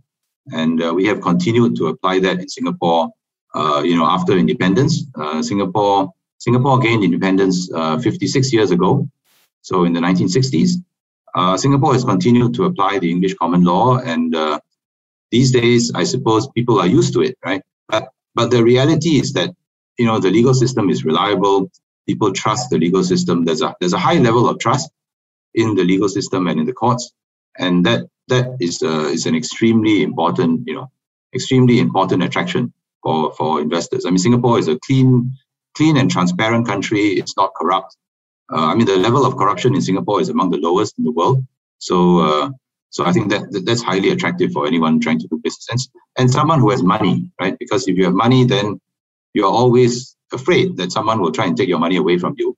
and 0.52 0.84
uh, 0.84 0.94
we 0.94 1.06
have 1.06 1.22
continued 1.22 1.76
to 1.78 1.88
apply 1.88 2.20
that 2.20 2.40
in 2.40 2.50
Singapore. 2.50 3.10
Uh, 3.54 3.82
you 3.86 3.96
know, 3.96 4.06
after 4.06 4.34
independence, 4.38 5.06
uh, 5.16 5.42
Singapore 5.42 6.12
Singapore 6.40 6.80
gained 6.80 7.04
independence 7.04 7.70
56 7.72 8.52
years 8.52 8.72
ago, 8.72 9.08
so 9.62 9.86
in 9.86 9.94
the 9.94 10.02
1960s, 10.02 10.72
uh, 11.36 11.58
Singapore 11.58 11.94
has 11.94 12.04
continued 12.04 12.54
to 12.56 12.66
apply 12.66 13.00
the 13.00 13.10
English 13.10 13.34
common 13.36 13.64
law, 13.64 13.98
and 13.98 14.36
uh, 14.36 14.60
these 15.32 15.52
days, 15.52 15.92
I 15.96 16.04
suppose 16.04 16.48
people 16.50 16.80
are 16.80 16.88
used 16.88 17.14
to 17.14 17.22
it, 17.22 17.38
right? 17.44 17.62
But 17.88 18.10
but 18.36 18.52
the 18.52 18.64
reality 18.64 19.20
is 19.20 19.34
that 19.34 19.56
you 19.98 20.06
know 20.06 20.20
the 20.20 20.30
legal 20.30 20.54
system 20.54 20.90
is 20.90 21.06
reliable. 21.06 21.72
People 22.08 22.34
trust 22.34 22.70
the 22.70 22.78
legal 22.78 23.04
system. 23.04 23.46
There's 23.46 23.62
a 23.62 23.76
there's 23.80 23.94
a 23.94 24.00
high 24.00 24.20
level 24.20 24.48
of 24.48 24.60
trust 24.60 24.92
in 25.56 25.76
the 25.76 25.84
legal 25.84 26.10
system 26.10 26.48
and 26.48 26.60
in 26.60 26.66
the 26.66 26.74
courts, 26.74 27.12
and 27.58 27.86
that 27.86 28.08
that 28.28 28.58
is 28.60 28.82
uh, 28.82 29.06
is 29.06 29.26
an 29.26 29.36
extremely 29.36 30.04
important 30.04 30.68
you 30.68 30.74
know 30.74 30.92
extremely 31.34 31.80
important 31.80 32.24
attraction 32.24 32.74
for 33.02 33.34
for 33.34 33.62
investors. 33.62 34.06
I 34.06 34.10
mean, 34.10 34.20
Singapore 34.20 34.60
is 34.60 34.68
a 34.68 34.80
clean 34.80 35.34
clean 35.76 35.98
and 35.98 36.10
transparent 36.10 36.68
country. 36.68 37.14
It's 37.20 37.36
not 37.36 37.54
corrupt. 37.56 37.96
Uh, 38.52 38.68
I 38.68 38.76
mean, 38.76 38.86
the 38.86 38.98
level 38.98 39.26
of 39.26 39.38
corruption 39.38 39.76
in 39.76 39.82
Singapore 39.82 40.22
is 40.22 40.30
among 40.30 40.52
the 40.52 40.58
lowest 40.58 40.98
in 40.98 41.04
the 41.04 41.12
world. 41.12 41.44
So, 41.80 42.20
uh, 42.20 42.50
so 42.90 43.06
I 43.06 43.12
think 43.12 43.32
that, 43.32 43.52
that, 43.52 43.66
that's 43.66 43.82
highly 43.82 44.10
attractive 44.12 44.52
for 44.52 44.68
anyone 44.68 45.00
trying 45.00 45.20
to 45.20 45.28
do 45.28 45.40
business 45.44 45.68
and, 45.72 45.80
and 46.18 46.32
someone 46.32 46.60
who 46.60 46.70
has 46.70 46.84
money, 46.84 47.32
right? 47.40 47.58
Because 47.58 47.88
if 47.88 47.98
you 47.98 48.06
have 48.06 48.14
money, 48.14 48.46
then 48.46 48.80
you're 49.34 49.52
always 49.52 50.16
afraid 50.32 50.78
that 50.78 50.92
someone 50.92 51.20
will 51.20 51.32
try 51.32 51.46
and 51.46 51.58
take 51.58 51.70
your 51.70 51.80
money 51.80 51.98
away 51.98 52.18
from 52.18 52.36
you. 52.38 52.56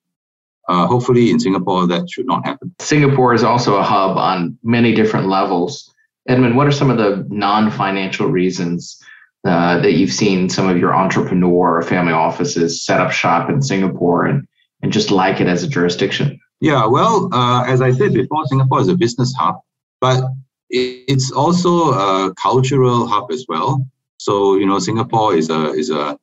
Uh, 0.67 0.87
hopefully, 0.87 1.29
in 1.29 1.39
Singapore, 1.39 1.87
that 1.87 2.09
should 2.09 2.25
not 2.25 2.45
happen. 2.45 2.73
Singapore 2.79 3.33
is 3.33 3.43
also 3.43 3.75
a 3.75 3.83
hub 3.83 4.17
on 4.17 4.57
many 4.63 4.93
different 4.93 5.27
levels. 5.27 5.93
Edmund, 6.27 6.57
what 6.57 6.67
are 6.67 6.71
some 6.71 6.89
of 6.89 6.97
the 6.97 7.25
non-financial 7.29 8.27
reasons 8.27 8.99
uh, 9.45 9.79
that 9.81 9.93
you've 9.93 10.11
seen 10.11 10.49
some 10.49 10.67
of 10.67 10.77
your 10.77 10.95
entrepreneur 10.95 11.77
or 11.77 11.81
family 11.83 12.13
offices 12.13 12.83
set 12.83 12.99
up 12.99 13.11
shop 13.11 13.47
in 13.49 13.61
Singapore 13.61 14.25
and, 14.25 14.47
and 14.81 14.91
just 14.91 15.11
like 15.11 15.39
it 15.39 15.47
as 15.47 15.63
a 15.63 15.67
jurisdiction? 15.67 16.39
Yeah, 16.61 16.87
well, 16.87 17.29
uh, 17.31 17.63
as 17.65 17.81
I 17.81 17.91
said 17.91 18.13
before, 18.13 18.45
Singapore 18.47 18.81
is 18.81 18.87
a 18.87 18.95
business 18.95 19.35
hub, 19.37 19.59
but 20.01 20.23
it's 20.69 21.31
also 21.31 21.91
a 21.91 22.33
cultural 22.41 23.05
hub 23.05 23.31
as 23.31 23.45
well. 23.47 23.85
So 24.17 24.55
you 24.55 24.65
know, 24.65 24.79
Singapore 24.79 25.35
is 25.35 25.49
a 25.49 25.71
is 25.73 25.89
a 25.89 26.17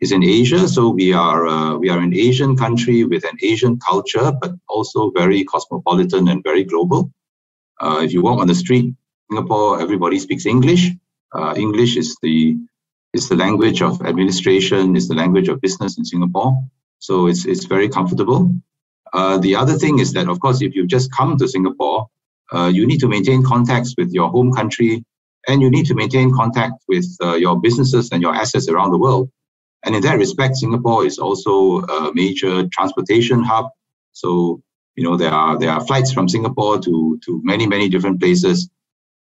is 0.00 0.12
in 0.12 0.22
Asia, 0.22 0.68
so 0.68 0.88
we 0.90 1.12
are 1.12 1.46
uh, 1.46 1.76
we 1.76 1.88
are 1.90 1.98
an 1.98 2.14
Asian 2.14 2.56
country 2.56 3.04
with 3.04 3.24
an 3.24 3.36
Asian 3.42 3.78
culture, 3.80 4.32
but 4.40 4.52
also 4.68 5.10
very 5.10 5.44
cosmopolitan 5.44 6.28
and 6.28 6.42
very 6.42 6.64
global. 6.64 7.10
Uh, 7.80 8.00
if 8.02 8.12
you 8.12 8.22
walk 8.22 8.40
on 8.40 8.46
the 8.46 8.54
street, 8.54 8.94
Singapore, 9.30 9.80
everybody 9.80 10.18
speaks 10.18 10.46
English. 10.46 10.90
Uh, 11.34 11.54
English 11.56 11.96
is 11.96 12.16
the 12.22 12.56
is 13.12 13.28
the 13.28 13.36
language 13.36 13.82
of 13.82 14.00
administration, 14.02 14.94
is 14.96 15.08
the 15.08 15.14
language 15.14 15.48
of 15.48 15.60
business 15.60 15.98
in 15.98 16.04
Singapore. 16.04 16.52
So 17.00 17.26
it's 17.26 17.44
it's 17.44 17.64
very 17.64 17.88
comfortable. 17.88 18.50
Uh, 19.12 19.38
the 19.38 19.56
other 19.56 19.74
thing 19.74 19.98
is 19.98 20.12
that, 20.12 20.28
of 20.28 20.38
course, 20.40 20.60
if 20.62 20.74
you've 20.74 20.88
just 20.88 21.10
come 21.12 21.36
to 21.38 21.48
Singapore, 21.48 22.06
uh, 22.52 22.66
you 22.66 22.86
need 22.86 23.00
to 23.00 23.08
maintain 23.08 23.42
contacts 23.42 23.94
with 23.96 24.12
your 24.12 24.28
home 24.28 24.52
country, 24.52 25.04
and 25.48 25.62
you 25.62 25.70
need 25.70 25.86
to 25.86 25.94
maintain 25.94 26.32
contact 26.32 26.74
with 26.88 27.06
uh, 27.22 27.34
your 27.34 27.60
businesses 27.60 28.10
and 28.12 28.22
your 28.22 28.34
assets 28.34 28.68
around 28.68 28.90
the 28.92 28.98
world. 28.98 29.30
And 29.84 29.94
in 29.94 30.02
that 30.02 30.18
respect, 30.18 30.56
Singapore 30.56 31.06
is 31.06 31.18
also 31.18 31.80
a 31.82 32.12
major 32.14 32.66
transportation 32.68 33.42
hub. 33.42 33.66
So 34.12 34.62
you 34.96 35.04
know 35.04 35.16
there 35.16 35.30
are 35.32 35.58
there 35.58 35.70
are 35.70 35.84
flights 35.86 36.12
from 36.12 36.28
Singapore 36.28 36.78
to 36.80 37.20
to 37.24 37.40
many 37.44 37.66
many 37.66 37.88
different 37.88 38.20
places. 38.20 38.68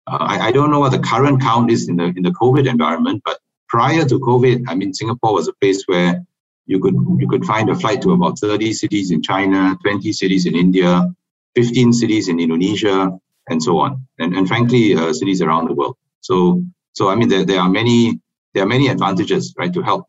Uh, 0.07 0.17
I, 0.19 0.47
I 0.47 0.51
don't 0.51 0.71
know 0.71 0.79
what 0.79 0.91
the 0.91 0.99
current 0.99 1.41
count 1.41 1.71
is 1.71 1.87
in 1.87 1.97
the 1.97 2.05
in 2.05 2.23
the 2.23 2.31
COVID 2.31 2.67
environment, 2.67 3.21
but 3.23 3.37
prior 3.67 4.03
to 4.05 4.19
COVID, 4.19 4.65
I 4.67 4.75
mean 4.75 4.93
Singapore 4.93 5.33
was 5.33 5.47
a 5.47 5.53
place 5.61 5.83
where 5.85 6.25
you 6.65 6.79
could 6.79 6.95
you 7.19 7.27
could 7.29 7.45
find 7.45 7.69
a 7.69 7.75
flight 7.75 8.01
to 8.01 8.11
about 8.13 8.39
30 8.39 8.73
cities 8.73 9.11
in 9.11 9.21
China, 9.21 9.77
20 9.83 10.11
cities 10.13 10.45
in 10.47 10.55
India, 10.55 11.07
15 11.55 11.93
cities 11.93 12.27
in 12.27 12.39
Indonesia, 12.39 13.11
and 13.49 13.61
so 13.61 13.77
on, 13.77 14.07
and 14.17 14.35
and 14.35 14.47
frankly, 14.47 14.95
uh, 14.95 15.13
cities 15.13 15.41
around 15.41 15.69
the 15.69 15.75
world. 15.75 15.95
So 16.21 16.63
so 16.93 17.09
I 17.09 17.15
mean 17.15 17.29
there, 17.29 17.45
there 17.45 17.61
are 17.61 17.69
many 17.69 18.19
there 18.53 18.63
are 18.63 18.73
many 18.75 18.87
advantages 18.87 19.53
right 19.57 19.73
to 19.73 19.81
help 19.83 20.07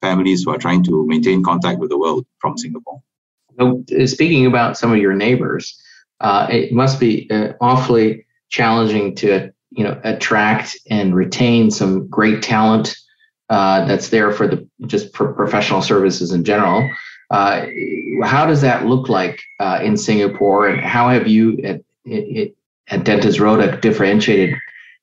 families 0.00 0.42
who 0.44 0.50
are 0.50 0.58
trying 0.58 0.82
to 0.84 1.06
maintain 1.06 1.42
contact 1.42 1.78
with 1.78 1.90
the 1.90 1.98
world 1.98 2.26
from 2.38 2.56
Singapore. 2.56 3.02
Uh, 3.58 3.74
speaking 4.06 4.46
about 4.46 4.76
some 4.76 4.92
of 4.92 4.98
your 4.98 5.14
neighbors, 5.14 5.80
uh, 6.20 6.46
it 6.50 6.72
must 6.72 7.00
be 7.00 7.28
uh, 7.30 7.52
awfully 7.60 8.26
challenging 8.48 9.14
to 9.16 9.52
you 9.70 9.84
know 9.84 10.00
attract 10.04 10.78
and 10.90 11.14
retain 11.14 11.70
some 11.70 12.08
great 12.08 12.42
talent 12.42 12.96
uh, 13.50 13.84
that's 13.86 14.08
there 14.08 14.32
for 14.32 14.46
the 14.46 14.66
just 14.86 15.14
for 15.16 15.32
professional 15.32 15.82
services 15.82 16.32
in 16.32 16.44
general. 16.44 16.88
Uh, 17.30 17.66
how 18.24 18.46
does 18.46 18.62
that 18.62 18.86
look 18.86 19.08
like 19.08 19.42
uh, 19.60 19.80
in 19.82 19.96
Singapore, 19.96 20.68
and 20.68 20.80
how 20.80 21.08
have 21.08 21.26
you 21.26 21.58
at, 21.58 21.80
at, 22.90 23.38
Roda 23.38 23.78
differentiated 23.80 24.54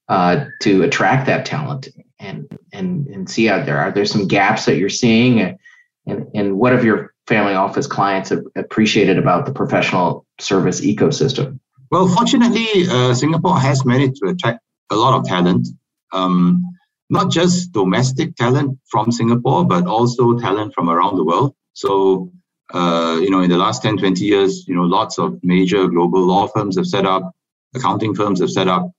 to 0.09 0.83
attract 0.83 1.27
that 1.27 1.45
talent 1.45 1.89
and 2.19 2.57
and 2.71 3.07
and 3.07 3.29
see 3.29 3.49
out 3.49 3.65
there? 3.65 3.77
Are 3.77 3.91
there 3.91 4.05
some 4.05 4.27
gaps 4.27 4.65
that 4.65 4.77
you're 4.77 4.89
seeing, 4.89 5.57
and 6.05 6.27
and 6.33 6.57
what 6.57 6.71
have 6.71 6.85
your 6.85 7.13
family 7.27 7.53
office 7.53 7.87
clients 7.87 8.31
appreciated 8.55 9.17
about 9.17 9.45
the 9.45 9.53
professional 9.53 10.25
service 10.39 10.81
ecosystem? 10.81 11.59
Well, 11.91 12.07
fortunately, 12.07 12.87
uh, 12.89 13.13
Singapore 13.13 13.59
has 13.59 13.85
managed 13.85 14.17
to 14.21 14.29
attract 14.29 14.59
a 14.91 14.95
lot 14.95 15.17
of 15.19 15.25
talent. 15.25 15.67
Um, 16.11 16.63
not 17.09 17.29
just 17.29 17.71
domestic 17.71 18.35
talent 18.35 18.79
from 18.89 19.11
Singapore, 19.11 19.65
but 19.65 19.85
also 19.85 20.37
talent 20.39 20.73
from 20.73 20.89
around 20.89 21.17
the 21.17 21.23
world. 21.23 21.53
So, 21.73 22.31
uh, 22.73 23.19
you 23.21 23.29
know, 23.29 23.41
in 23.41 23.49
the 23.49 23.57
last 23.57 23.83
10, 23.83 23.97
20 23.97 24.25
years, 24.25 24.67
you 24.67 24.75
know, 24.75 24.83
lots 24.83 25.19
of 25.19 25.37
major 25.43 25.87
global 25.87 26.25
law 26.25 26.47
firms 26.47 26.77
have 26.77 26.87
set 26.87 27.05
up, 27.05 27.31
accounting 27.75 28.15
firms 28.15 28.39
have 28.39 28.49
set 28.49 28.67
up, 28.67 28.89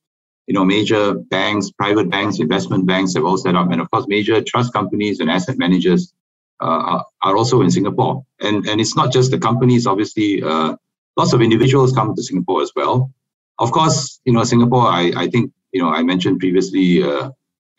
you 0.46 0.54
know, 0.54 0.64
major 0.64 1.14
banks, 1.14 1.70
private 1.70 2.08
banks, 2.08 2.38
investment 2.38 2.86
banks 2.86 3.14
have 3.14 3.24
all 3.24 3.36
set 3.36 3.56
up, 3.56 3.70
and 3.70 3.80
of 3.80 3.90
course, 3.90 4.06
major 4.08 4.40
trust 4.42 4.72
companies 4.72 5.20
and 5.20 5.30
asset 5.30 5.58
managers 5.58 6.12
uh, 6.60 7.02
are 7.22 7.36
also 7.36 7.62
in 7.62 7.70
Singapore. 7.70 8.24
And 8.40 8.66
and 8.66 8.80
it's 8.80 8.96
not 8.96 9.12
just 9.12 9.30
the 9.30 9.38
companies. 9.38 9.86
Obviously, 9.86 10.42
uh, 10.42 10.76
lots 11.16 11.32
of 11.32 11.42
individuals 11.42 11.92
come 11.92 12.14
to 12.14 12.22
Singapore 12.22 12.62
as 12.62 12.72
well. 12.76 13.12
Of 13.58 13.72
course, 13.72 14.20
you 14.24 14.32
know, 14.32 14.44
Singapore. 14.44 14.86
I 14.86 15.12
I 15.16 15.26
think 15.28 15.52
you 15.72 15.82
know 15.82 15.90
I 15.90 16.02
mentioned 16.02 16.38
previously 16.38 17.02
uh, 17.02 17.30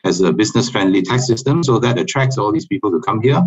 has 0.04 0.20
a 0.20 0.32
business-friendly 0.32 1.02
tax 1.02 1.26
system, 1.26 1.64
so 1.64 1.78
that 1.78 1.98
attracts 1.98 2.38
all 2.38 2.52
these 2.52 2.66
people 2.66 2.90
to 2.90 3.00
come 3.00 3.22
here. 3.22 3.42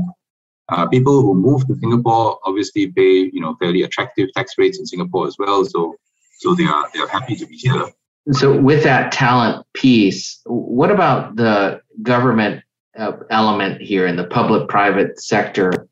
Uh, 0.69 0.87
people 0.87 1.21
who 1.21 1.35
move 1.35 1.67
to 1.67 1.75
Singapore 1.75 2.39
obviously 2.43 2.87
pay 2.87 3.29
you 3.31 3.41
know 3.41 3.55
fairly 3.59 3.83
attractive 3.83 4.29
tax 4.33 4.53
rates 4.57 4.79
in 4.79 4.85
Singapore 4.85 5.27
as 5.27 5.35
well. 5.37 5.63
So 5.63 5.95
so 6.39 6.55
they 6.55 6.65
are 6.65 6.89
they 6.93 6.99
are 7.01 7.07
happy 7.07 7.35
to 7.35 7.45
be 7.45 7.55
here. 7.55 7.85
So, 8.31 8.55
with 8.55 8.83
that 8.83 9.11
talent 9.11 9.65
piece, 9.73 10.41
what 10.45 10.91
about 10.91 11.35
the 11.35 11.81
government 12.03 12.63
uh, 12.97 13.13
element 13.29 13.81
here 13.81 14.05
in 14.05 14.15
the 14.15 14.25
public 14.25 14.67
private 14.69 15.19
sector 15.19 15.87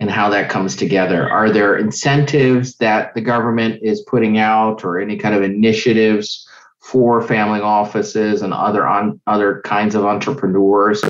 and 0.00 0.10
how 0.10 0.30
that 0.30 0.48
comes 0.48 0.76
together? 0.76 1.28
Are 1.28 1.50
there 1.50 1.76
incentives 1.76 2.76
that 2.76 3.14
the 3.14 3.20
government 3.20 3.82
is 3.82 4.00
putting 4.02 4.38
out 4.38 4.82
or 4.82 4.98
any 4.98 5.18
kind 5.18 5.34
of 5.34 5.42
initiatives 5.42 6.48
for 6.80 7.20
family 7.20 7.60
offices 7.60 8.42
and 8.42 8.54
other 8.54 8.86
on 8.86 9.20
other 9.26 9.60
kinds 9.62 9.94
of 9.94 10.04
entrepreneurs 10.04 11.02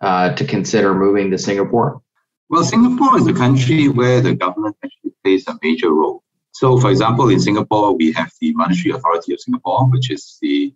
uh, 0.00 0.34
to 0.34 0.44
consider 0.46 0.94
moving 0.94 1.30
to 1.30 1.38
Singapore? 1.38 2.00
Well, 2.48 2.64
Singapore 2.64 3.18
is 3.18 3.26
a 3.26 3.34
country 3.34 3.88
where 3.88 4.20
the 4.20 4.34
government 4.34 4.76
actually 4.84 5.12
plays 5.22 5.46
a 5.48 5.58
major 5.62 5.90
role. 5.90 6.21
So, 6.52 6.78
for 6.78 6.90
example, 6.90 7.28
in 7.30 7.40
Singapore, 7.40 7.96
we 7.96 8.12
have 8.12 8.30
the 8.40 8.52
Monetary 8.54 8.94
Authority 8.94 9.32
of 9.32 9.40
Singapore, 9.40 9.88
which 9.90 10.10
is 10.10 10.38
the 10.40 10.74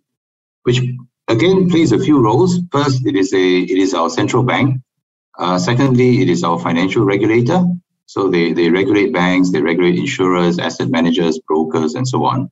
which 0.63 0.81
again 1.27 1.69
plays 1.69 1.91
a 1.91 1.99
few 1.99 2.21
roles. 2.21 2.59
First, 2.71 3.05
it 3.05 3.15
is 3.15 3.33
a 3.33 3.59
it 3.59 3.77
is 3.77 3.93
our 3.93 4.09
central 4.09 4.43
bank. 4.43 4.81
Uh, 5.37 5.57
secondly, 5.57 6.21
it 6.21 6.29
is 6.29 6.43
our 6.43 6.59
financial 6.59 7.05
regulator. 7.05 7.63
So 8.07 8.29
they, 8.29 8.53
they 8.53 8.69
regulate 8.69 9.11
banks, 9.13 9.51
they 9.51 9.61
regulate 9.61 9.97
insurers, 9.97 10.59
asset 10.59 10.89
managers, 10.89 11.39
brokers, 11.39 11.93
and 11.95 12.07
so 12.07 12.23
on. 12.23 12.49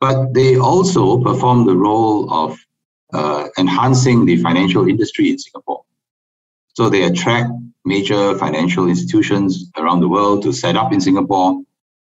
But 0.00 0.32
they 0.32 0.56
also 0.56 1.20
perform 1.20 1.66
the 1.66 1.76
role 1.76 2.32
of 2.32 2.58
uh, 3.12 3.48
enhancing 3.58 4.24
the 4.24 4.36
financial 4.36 4.88
industry 4.88 5.30
in 5.30 5.38
Singapore. 5.38 5.82
So 6.74 6.88
they 6.88 7.02
attract 7.02 7.50
major 7.84 8.38
financial 8.38 8.88
institutions 8.88 9.70
around 9.76 10.00
the 10.00 10.08
world 10.08 10.42
to 10.44 10.52
set 10.52 10.76
up 10.76 10.92
in 10.92 11.00
Singapore 11.00 11.60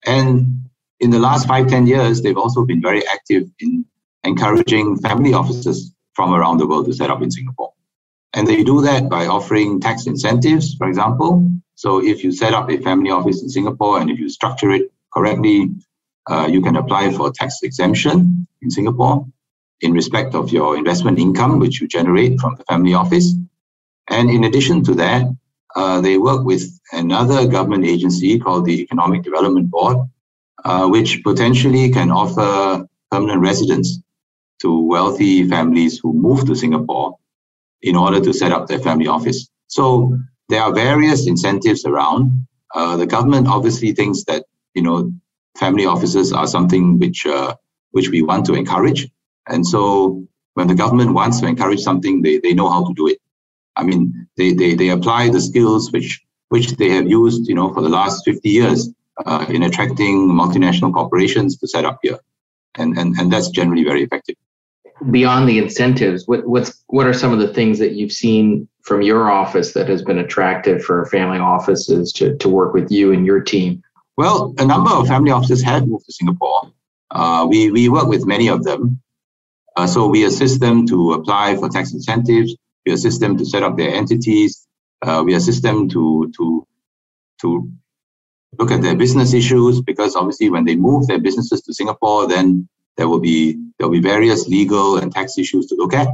and 0.05 0.65
in 0.99 1.09
the 1.09 1.19
last 1.19 1.47
five, 1.47 1.67
10 1.67 1.87
years, 1.87 2.21
they've 2.21 2.37
also 2.37 2.65
been 2.65 2.81
very 2.81 3.05
active 3.07 3.43
in 3.59 3.85
encouraging 4.23 4.97
family 4.97 5.33
offices 5.33 5.93
from 6.13 6.33
around 6.33 6.57
the 6.57 6.67
world 6.67 6.85
to 6.85 6.93
set 6.93 7.09
up 7.09 7.21
in 7.21 7.29
Singapore. 7.29 7.73
And 8.33 8.47
they 8.47 8.63
do 8.63 8.81
that 8.81 9.09
by 9.09 9.27
offering 9.27 9.79
tax 9.79 10.07
incentives, 10.07 10.75
for 10.75 10.87
example. 10.87 11.49
So 11.75 12.03
if 12.03 12.23
you 12.23 12.31
set 12.31 12.53
up 12.53 12.69
a 12.69 12.77
family 12.77 13.11
office 13.11 13.41
in 13.41 13.49
Singapore 13.49 13.99
and 13.99 14.09
if 14.09 14.19
you 14.19 14.29
structure 14.29 14.71
it 14.71 14.91
correctly, 15.13 15.71
uh, 16.29 16.47
you 16.49 16.61
can 16.61 16.75
apply 16.75 17.11
for 17.11 17.31
tax 17.31 17.61
exemption 17.63 18.47
in 18.61 18.71
Singapore 18.71 19.27
in 19.81 19.91
respect 19.91 20.33
of 20.33 20.51
your 20.51 20.77
investment 20.77 21.19
income, 21.19 21.59
which 21.59 21.81
you 21.81 21.87
generate 21.87 22.39
from 22.39 22.55
the 22.55 22.63
family 22.63 22.93
office. 22.93 23.33
And 24.09 24.29
in 24.29 24.43
addition 24.43 24.83
to 24.85 24.95
that, 24.95 25.25
uh, 25.75 25.99
they 26.01 26.17
work 26.17 26.45
with 26.45 26.63
another 26.91 27.47
government 27.47 27.85
agency 27.85 28.39
called 28.39 28.65
the 28.65 28.81
Economic 28.81 29.23
Development 29.23 29.69
Board, 29.69 29.97
uh, 30.63 30.87
which 30.87 31.21
potentially 31.23 31.91
can 31.91 32.11
offer 32.11 32.87
permanent 33.11 33.41
residence 33.41 33.99
to 34.61 34.81
wealthy 34.87 35.47
families 35.47 35.99
who 35.99 36.13
move 36.13 36.45
to 36.45 36.55
Singapore 36.55 37.17
in 37.81 37.95
order 37.95 38.19
to 38.19 38.33
set 38.33 38.51
up 38.51 38.67
their 38.67 38.79
family 38.79 39.07
office. 39.07 39.49
So 39.67 40.17
there 40.49 40.61
are 40.61 40.73
various 40.73 41.27
incentives 41.27 41.85
around. 41.85 42.47
Uh, 42.73 42.97
the 42.97 43.05
government 43.05 43.47
obviously 43.47 43.91
thinks 43.91 44.23
that 44.25 44.45
you 44.73 44.81
know 44.81 45.11
family 45.57 45.85
offices 45.85 46.33
are 46.33 46.47
something 46.47 46.99
which 46.99 47.25
uh, 47.25 47.55
which 47.91 48.09
we 48.09 48.21
want 48.21 48.45
to 48.45 48.53
encourage, 48.53 49.07
and 49.47 49.65
so 49.65 50.25
when 50.53 50.67
the 50.67 50.75
government 50.75 51.13
wants 51.13 51.39
to 51.41 51.47
encourage 51.47 51.81
something, 51.81 52.21
they, 52.21 52.39
they 52.39 52.53
know 52.53 52.69
how 52.69 52.85
to 52.85 52.93
do 52.93 53.07
it. 53.07 53.19
I 53.77 53.83
mean, 53.83 54.27
they, 54.37 54.53
they, 54.53 54.73
they 54.75 54.89
apply 54.89 55.29
the 55.29 55.41
skills 55.41 55.91
which 55.91 56.21
which 56.49 56.71
they 56.73 56.89
have 56.89 57.07
used, 57.07 57.47
you 57.47 57.55
know, 57.55 57.73
for 57.73 57.81
the 57.81 57.89
last 57.89 58.23
50 58.23 58.47
years 58.49 58.89
uh, 59.25 59.45
in 59.49 59.63
attracting 59.63 60.29
multinational 60.29 60.93
corporations 60.93 61.57
to 61.57 61.67
set 61.67 61.85
up 61.85 61.99
here, 62.01 62.19
and 62.75 62.97
and 62.97 63.15
and 63.17 63.31
that's 63.31 63.49
generally 63.49 63.83
very 63.83 64.03
effective. 64.03 64.35
Beyond 65.11 65.49
the 65.49 65.57
incentives, 65.57 66.27
what 66.27 66.47
what's 66.47 66.83
what 66.87 67.07
are 67.07 67.13
some 67.13 67.33
of 67.33 67.39
the 67.39 67.53
things 67.53 67.79
that 67.79 67.93
you've 67.93 68.11
seen 68.11 68.67
from 68.81 69.01
your 69.01 69.29
office 69.29 69.73
that 69.73 69.89
has 69.89 70.03
been 70.03 70.19
attractive 70.19 70.83
for 70.83 71.05
family 71.07 71.39
offices 71.39 72.13
to 72.13 72.37
to 72.37 72.49
work 72.49 72.73
with 72.73 72.91
you 72.91 73.11
and 73.11 73.25
your 73.25 73.41
team? 73.41 73.81
Well, 74.17 74.53
a 74.57 74.65
number 74.65 74.91
of 74.91 75.07
family 75.07 75.31
offices 75.31 75.61
have 75.63 75.87
moved 75.87 76.05
to 76.05 76.13
Singapore. 76.13 76.71
Uh, 77.11 77.47
we 77.49 77.71
we 77.71 77.89
work 77.89 78.07
with 78.07 78.25
many 78.25 78.47
of 78.49 78.63
them, 78.63 79.01
uh, 79.75 79.87
so 79.87 80.07
we 80.07 80.23
assist 80.25 80.59
them 80.59 80.85
to 80.87 81.13
apply 81.13 81.55
for 81.57 81.69
tax 81.69 81.93
incentives 81.93 82.55
We 82.85 82.93
assist 82.93 83.19
them 83.19 83.37
to 83.37 83.45
set 83.45 83.63
up 83.63 83.77
their 83.77 83.93
entities. 83.93 84.67
Uh, 85.01 85.23
we 85.25 85.35
assist 85.35 85.63
them 85.63 85.89
to 85.89 86.31
to 86.37 86.67
to 87.41 87.71
look 88.57 88.71
at 88.71 88.81
their 88.81 88.95
business 88.95 89.33
issues 89.33 89.81
because 89.81 90.15
obviously 90.15 90.49
when 90.49 90.65
they 90.65 90.75
move 90.75 91.07
their 91.07 91.19
businesses 91.19 91.61
to 91.61 91.73
Singapore, 91.73 92.27
then 92.27 92.67
there 92.97 93.07
will 93.07 93.19
be 93.19 93.53
there 93.77 93.87
will 93.87 93.97
be 94.01 94.01
various 94.01 94.47
legal 94.47 94.97
and 94.97 95.11
tax 95.11 95.37
issues 95.37 95.67
to 95.67 95.75
look 95.75 95.93
at. 95.93 96.07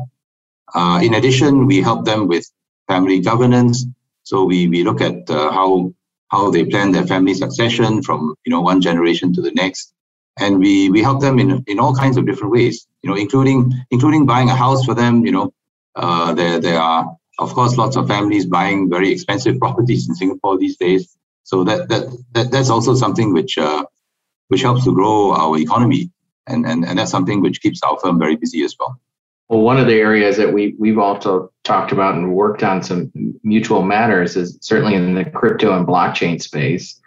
Uh, 0.73 0.99
in 1.03 1.13
addition, 1.15 1.67
we 1.67 1.81
help 1.81 2.05
them 2.05 2.27
with 2.27 2.49
family 2.87 3.19
governance. 3.19 3.85
So 4.23 4.45
we, 4.45 4.67
we 4.67 4.83
look 4.83 5.01
at 5.01 5.29
uh, 5.29 5.51
how 5.51 5.93
how 6.29 6.49
they 6.49 6.65
plan 6.65 6.91
their 6.91 7.05
family 7.05 7.33
succession 7.33 8.01
from 8.01 8.35
you 8.45 8.51
know 8.51 8.61
one 8.61 8.81
generation 8.81 9.33
to 9.33 9.41
the 9.41 9.51
next, 9.51 9.93
and 10.39 10.59
we 10.59 10.89
we 10.89 11.01
help 11.01 11.19
them 11.21 11.39
in 11.39 11.63
in 11.67 11.79
all 11.79 11.95
kinds 11.95 12.17
of 12.17 12.25
different 12.25 12.53
ways. 12.53 12.87
You 13.01 13.09
know, 13.09 13.17
including 13.17 13.73
including 13.91 14.25
buying 14.25 14.49
a 14.49 14.55
house 14.55 14.85
for 14.85 14.95
them. 14.95 15.25
You 15.25 15.33
know, 15.33 15.53
uh, 15.95 16.33
there 16.33 16.59
there 16.59 16.79
are 16.79 17.17
of 17.39 17.53
course 17.53 17.77
lots 17.77 17.95
of 17.95 18.07
families 18.07 18.45
buying 18.45 18.89
very 18.89 19.11
expensive 19.11 19.59
properties 19.59 20.07
in 20.07 20.15
Singapore 20.15 20.57
these 20.57 20.77
days. 20.77 21.17
So 21.43 21.63
that 21.63 21.89
that, 21.89 22.23
that 22.33 22.51
that's 22.51 22.69
also 22.69 22.95
something 22.95 23.33
which 23.33 23.57
uh, 23.57 23.83
which 24.47 24.61
helps 24.61 24.83
to 24.85 24.93
grow 24.93 25.33
our 25.33 25.57
economy, 25.57 26.11
and, 26.47 26.65
and 26.65 26.85
and 26.85 26.99
that's 26.99 27.11
something 27.11 27.41
which 27.41 27.61
keeps 27.61 27.81
our 27.83 27.97
firm 27.99 28.19
very 28.19 28.35
busy 28.35 28.63
as 28.63 28.75
well. 28.79 28.99
Well, 29.49 29.61
one 29.61 29.77
of 29.77 29.87
the 29.87 29.95
areas 29.95 30.37
that 30.37 30.53
we 30.53 30.75
we've 30.79 30.99
also 30.99 31.51
talked 31.63 31.91
about 31.91 32.15
and 32.15 32.33
worked 32.33 32.63
on 32.63 32.83
some 32.83 33.11
mutual 33.43 33.81
matters 33.81 34.37
is 34.37 34.57
certainly 34.61 34.95
in 34.95 35.15
the 35.15 35.25
crypto 35.25 35.75
and 35.75 35.85
blockchain 35.85 36.41
space. 36.41 36.99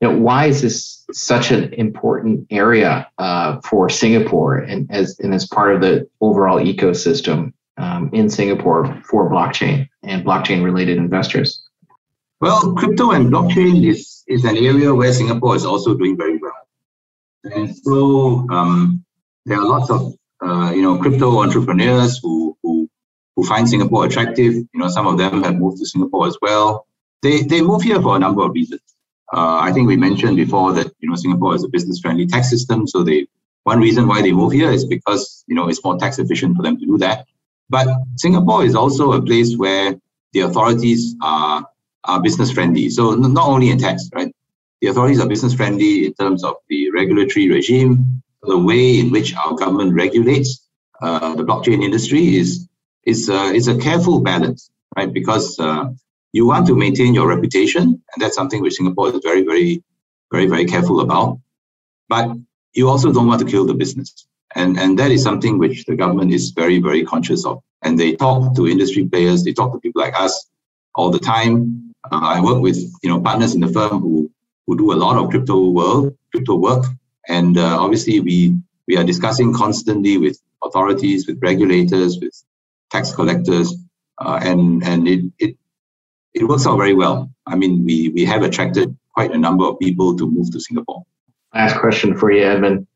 You 0.00 0.08
know, 0.08 0.18
why 0.18 0.46
is 0.46 0.62
this 0.62 1.04
such 1.12 1.50
an 1.50 1.72
important 1.74 2.46
area 2.50 3.08
uh, 3.18 3.60
for 3.60 3.88
Singapore 3.90 4.56
and 4.56 4.90
as 4.90 5.18
and 5.18 5.34
as 5.34 5.46
part 5.46 5.74
of 5.74 5.80
the 5.80 6.08
overall 6.20 6.58
ecosystem 6.58 7.52
um, 7.76 8.10
in 8.12 8.28
Singapore 8.28 9.02
for 9.04 9.30
blockchain 9.30 9.88
and 10.02 10.24
blockchain 10.24 10.64
related 10.64 10.98
investors? 10.98 11.68
Well, 12.40 12.74
crypto 12.74 13.12
and 13.12 13.32
blockchain 13.32 13.86
is, 13.88 14.24
is 14.26 14.44
an 14.44 14.56
area 14.56 14.92
where 14.94 15.12
Singapore 15.12 15.54
is 15.54 15.64
also 15.64 15.94
doing 15.94 16.16
very 16.16 16.38
well. 16.38 16.52
And 17.44 17.76
so 17.76 18.46
um, 18.50 19.04
there 19.46 19.58
are 19.58 19.66
lots 19.66 19.90
of 19.90 20.14
uh, 20.44 20.72
you 20.72 20.82
know, 20.82 20.98
crypto 20.98 21.40
entrepreneurs 21.40 22.18
who, 22.22 22.56
who, 22.62 22.88
who 23.36 23.44
find 23.44 23.68
Singapore 23.68 24.06
attractive. 24.06 24.54
You 24.54 24.68
know, 24.74 24.88
some 24.88 25.06
of 25.06 25.18
them 25.18 25.42
have 25.44 25.54
moved 25.54 25.78
to 25.78 25.86
Singapore 25.86 26.26
as 26.26 26.36
well. 26.42 26.86
They, 27.22 27.42
they 27.42 27.60
move 27.60 27.82
here 27.82 28.02
for 28.02 28.16
a 28.16 28.18
number 28.18 28.42
of 28.42 28.52
reasons. 28.52 28.82
Uh, 29.32 29.58
I 29.60 29.72
think 29.72 29.86
we 29.86 29.96
mentioned 29.96 30.36
before 30.36 30.72
that, 30.72 30.92
you 30.98 31.08
know, 31.08 31.14
Singapore 31.14 31.54
is 31.54 31.64
a 31.64 31.68
business-friendly 31.68 32.26
tax 32.26 32.50
system. 32.50 32.86
So 32.86 33.02
they, 33.02 33.28
one 33.62 33.80
reason 33.80 34.08
why 34.08 34.20
they 34.20 34.32
move 34.32 34.52
here 34.52 34.70
is 34.70 34.84
because, 34.84 35.44
you 35.46 35.54
know, 35.54 35.68
it's 35.68 35.82
more 35.84 35.96
tax 35.96 36.18
efficient 36.18 36.56
for 36.56 36.62
them 36.62 36.76
to 36.78 36.84
do 36.84 36.98
that. 36.98 37.26
But 37.72 37.88
Singapore 38.16 38.64
is 38.68 38.74
also 38.74 39.12
a 39.12 39.22
place 39.22 39.56
where 39.56 39.96
the 40.34 40.40
authorities 40.40 41.16
are, 41.22 41.66
are 42.04 42.20
business 42.20 42.50
friendly. 42.52 42.90
So 42.90 43.14
not 43.14 43.48
only 43.48 43.70
in 43.70 43.78
tax, 43.78 44.10
right? 44.14 44.30
The 44.82 44.88
authorities 44.88 45.20
are 45.20 45.28
business 45.34 45.54
friendly 45.54 46.06
in 46.06 46.12
terms 46.12 46.44
of 46.44 46.56
the 46.68 46.90
regulatory 46.90 47.48
regime, 47.48 48.22
the 48.42 48.58
way 48.58 48.98
in 49.00 49.10
which 49.10 49.34
our 49.34 49.54
government 49.54 49.94
regulates 49.94 50.68
uh, 51.00 51.34
the 51.34 51.44
blockchain 51.44 51.82
industry 51.82 52.36
is 52.36 52.68
is 53.04 53.30
uh, 53.30 53.50
is 53.58 53.68
a 53.68 53.76
careful 53.78 54.20
balance, 54.20 54.70
right? 54.96 55.12
Because 55.12 55.58
uh, 55.58 55.84
you 56.32 56.46
want 56.46 56.66
to 56.66 56.74
maintain 56.76 57.14
your 57.14 57.26
reputation, 57.34 57.82
and 57.82 58.18
that's 58.18 58.36
something 58.36 58.60
which 58.60 58.74
Singapore 58.74 59.08
is 59.08 59.20
very, 59.24 59.44
very, 59.44 59.82
very, 60.30 60.46
very 60.46 60.66
careful 60.66 61.00
about. 61.00 61.40
But 62.08 62.26
you 62.74 62.88
also 62.88 63.12
don't 63.12 63.26
want 63.26 63.40
to 63.40 63.48
kill 63.52 63.66
the 63.66 63.74
business, 63.74 64.26
and 64.54 64.78
and 64.78 64.98
that 64.98 65.10
is 65.10 65.22
something 65.22 65.58
which 65.58 65.84
the 65.86 65.96
government 65.96 66.32
is 66.32 66.50
very, 66.50 66.78
very 66.80 67.04
conscious 67.04 67.44
of. 67.44 67.62
And 67.82 67.98
they 67.98 68.14
talk 68.14 68.54
to 68.56 68.68
industry 68.68 69.06
players, 69.06 69.44
they 69.44 69.52
talk 69.52 69.72
to 69.72 69.80
people 69.80 70.02
like 70.02 70.18
us 70.18 70.48
all 70.94 71.10
the 71.10 71.18
time. 71.18 71.94
Uh, 72.10 72.20
I 72.22 72.40
work 72.40 72.60
with 72.60 72.78
you 73.02 73.10
know 73.10 73.20
partners 73.20 73.54
in 73.54 73.60
the 73.60 73.68
firm 73.68 74.00
who 74.00 74.30
who 74.66 74.76
do 74.76 74.92
a 74.92 74.98
lot 75.04 75.16
of 75.16 75.30
crypto 75.30 75.70
world 75.70 76.16
crypto 76.30 76.54
work 76.56 76.84
and 77.28 77.56
uh, 77.58 77.78
obviously, 77.80 78.20
we 78.20 78.56
we 78.88 78.96
are 78.96 79.04
discussing 79.04 79.54
constantly 79.54 80.18
with 80.18 80.40
authorities, 80.64 81.26
with 81.26 81.40
regulators, 81.40 82.18
with 82.20 82.34
tax 82.90 83.12
collectors, 83.12 83.74
uh, 84.18 84.40
and 84.42 84.82
and 84.82 85.06
it, 85.06 85.24
it 85.38 85.56
it 86.34 86.44
works 86.48 86.66
out 86.66 86.76
very 86.76 86.94
well. 86.94 87.30
I 87.46 87.56
mean, 87.56 87.84
we 87.84 88.08
we 88.10 88.24
have 88.24 88.42
attracted 88.42 88.96
quite 89.14 89.32
a 89.32 89.38
number 89.38 89.64
of 89.64 89.78
people 89.78 90.16
to 90.16 90.30
move 90.30 90.50
to 90.52 90.60
Singapore. 90.60 91.04
Last 91.54 91.78
question 91.78 92.16
for 92.16 92.32
you, 92.32 92.44
Edmund. 92.44 92.86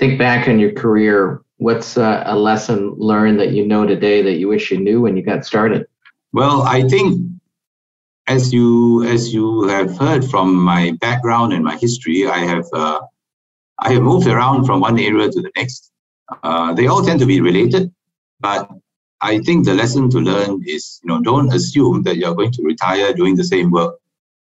Think 0.00 0.18
back 0.18 0.48
in 0.48 0.58
your 0.58 0.72
career. 0.72 1.42
What's 1.58 1.98
uh, 1.98 2.22
a 2.24 2.34
lesson 2.34 2.94
learned 2.96 3.38
that 3.38 3.50
you 3.50 3.66
know 3.66 3.86
today 3.86 4.22
that 4.22 4.38
you 4.38 4.48
wish 4.48 4.70
you 4.70 4.80
knew 4.80 5.02
when 5.02 5.14
you 5.14 5.22
got 5.22 5.44
started? 5.44 5.86
Well, 6.32 6.62
I 6.62 6.88
think 6.88 7.20
as 8.26 8.50
you 8.50 9.04
as 9.04 9.34
you 9.34 9.68
have 9.68 9.98
heard 9.98 10.24
from 10.24 10.54
my 10.54 10.92
background 11.02 11.52
and 11.52 11.62
my 11.62 11.76
history, 11.76 12.26
I 12.26 12.38
have 12.38 12.64
uh, 12.72 13.00
I 13.78 13.92
have 13.92 14.02
moved 14.02 14.26
around 14.26 14.64
from 14.64 14.80
one 14.80 14.98
area 14.98 15.30
to 15.30 15.42
the 15.42 15.52
next. 15.54 15.92
Uh, 16.42 16.72
they 16.72 16.86
all 16.86 17.04
tend 17.04 17.20
to 17.20 17.26
be 17.26 17.42
related, 17.42 17.92
but 18.40 18.70
I 19.20 19.40
think 19.40 19.66
the 19.66 19.74
lesson 19.74 20.08
to 20.12 20.18
learn 20.18 20.62
is, 20.66 20.98
you 21.02 21.08
know, 21.08 21.20
don't 21.20 21.52
assume 21.52 22.04
that 22.04 22.16
you're 22.16 22.34
going 22.34 22.52
to 22.52 22.62
retire 22.62 23.12
doing 23.12 23.36
the 23.36 23.44
same 23.44 23.70
work 23.70 23.96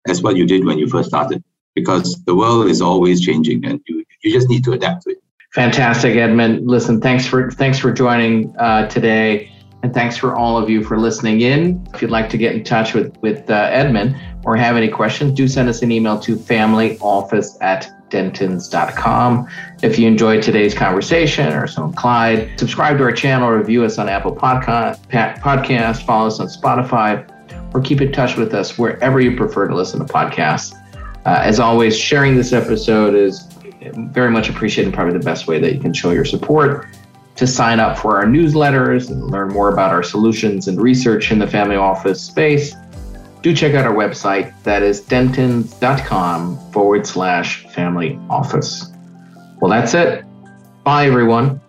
as 0.09 0.23
what 0.23 0.37
you 0.37 0.47
did 0.47 0.65
when 0.65 0.79
you 0.79 0.89
first 0.89 1.11
started, 1.11 1.45
because 1.75 2.17
the 2.25 2.35
world 2.35 2.71
is 2.71 2.81
always 2.81 3.21
changing, 3.21 3.67
and 3.67 3.83
you 3.87 4.03
you 4.23 4.33
just 4.33 4.49
need 4.49 4.65
to 4.65 4.73
adapt 4.73 5.03
to 5.03 5.11
it. 5.11 5.24
Fantastic, 5.55 6.17
Edmund. 6.17 6.67
Listen, 6.67 7.01
thanks 7.01 7.27
for 7.27 7.49
thanks 7.53 7.79
for 7.79 7.93
joining 7.93 8.55
uh, 8.59 8.89
today. 8.89 9.51
And 9.85 9.93
thanks 9.93 10.17
for 10.17 10.35
all 10.35 10.57
of 10.57 10.71
you 10.71 10.83
for 10.83 10.99
listening 10.99 11.43
in. 11.43 11.87
If 11.95 12.01
you'd 12.01 12.11
like 12.11 12.31
to 12.31 12.39
get 12.39 12.55
in 12.57 12.65
touch 12.65 12.95
with, 12.95 13.15
with 13.19 13.49
uh, 13.51 13.69
Edmund 13.71 14.17
or 14.45 14.57
have 14.57 14.77
any 14.77 14.89
questions, 14.89 15.33
do 15.35 15.47
send 15.47 15.69
us 15.69 15.83
an 15.83 15.93
email 15.93 16.19
to 16.21 16.37
familyoffice 16.37 17.59
at 17.61 17.93
dentons.com. 18.11 19.47
If 19.83 19.99
you 19.99 20.09
enjoyed 20.09 20.43
today's 20.43 20.75
conversation 20.75 21.53
or 21.53 21.67
so 21.67 21.93
Clyde, 21.93 22.59
subscribe 22.59 22.97
to 22.97 23.05
our 23.05 23.13
channel, 23.13 23.51
review 23.51 23.85
us 23.85 23.99
on 23.99 24.09
Apple 24.09 24.35
Podcast, 24.35 25.07
podcast 25.11 26.07
follow 26.07 26.29
us 26.29 26.41
on 26.41 26.47
Spotify, 26.47 27.29
or 27.75 27.81
keep 27.83 28.01
in 28.01 28.11
touch 28.11 28.37
with 28.37 28.55
us 28.55 28.79
wherever 28.79 29.21
you 29.21 29.37
prefer 29.37 29.69
to 29.69 29.75
listen 29.75 30.05
to 30.05 30.11
podcasts. 30.11 30.75
Uh, 31.27 31.43
as 31.43 31.61
always, 31.61 31.97
sharing 31.97 32.37
this 32.37 32.55
episode 32.55 33.15
is 33.15 33.54
very 33.93 34.31
much 34.31 34.49
appreciated, 34.49 34.95
probably 34.95 35.19
the 35.19 35.25
best 35.25 35.47
way 35.47 35.61
that 35.61 35.75
you 35.75 35.81
can 35.81 35.93
show 35.93 36.11
your 36.11 36.25
support 36.25 36.87
to 37.37 37.47
sign 37.47 37.81
up 37.81 37.99
for 37.99 38.17
our 38.17 38.25
newsletters 38.25 39.11
and 39.11 39.31
learn 39.31 39.49
more 39.49 39.73
about 39.73 39.91
our 39.91 40.03
solutions 40.03 40.69
and 40.69 40.81
research 40.81 41.33
in 41.33 41.39
the 41.39 41.47
family 41.47 41.77
office 41.77 42.23
space, 42.23 42.75
do 43.43 43.55
check 43.55 43.75
out 43.75 43.85
our 43.85 43.95
website. 43.95 44.55
That 44.63 44.83
is 44.83 45.03
dentons.com 45.03 46.71
forward 46.71 47.07
slash 47.07 47.67
family 47.69 48.19
office. 48.31 48.91
Well, 49.61 49.71
that's 49.71 49.95
it. 49.95 50.25
Bye, 50.85 51.07
everyone. 51.07 51.61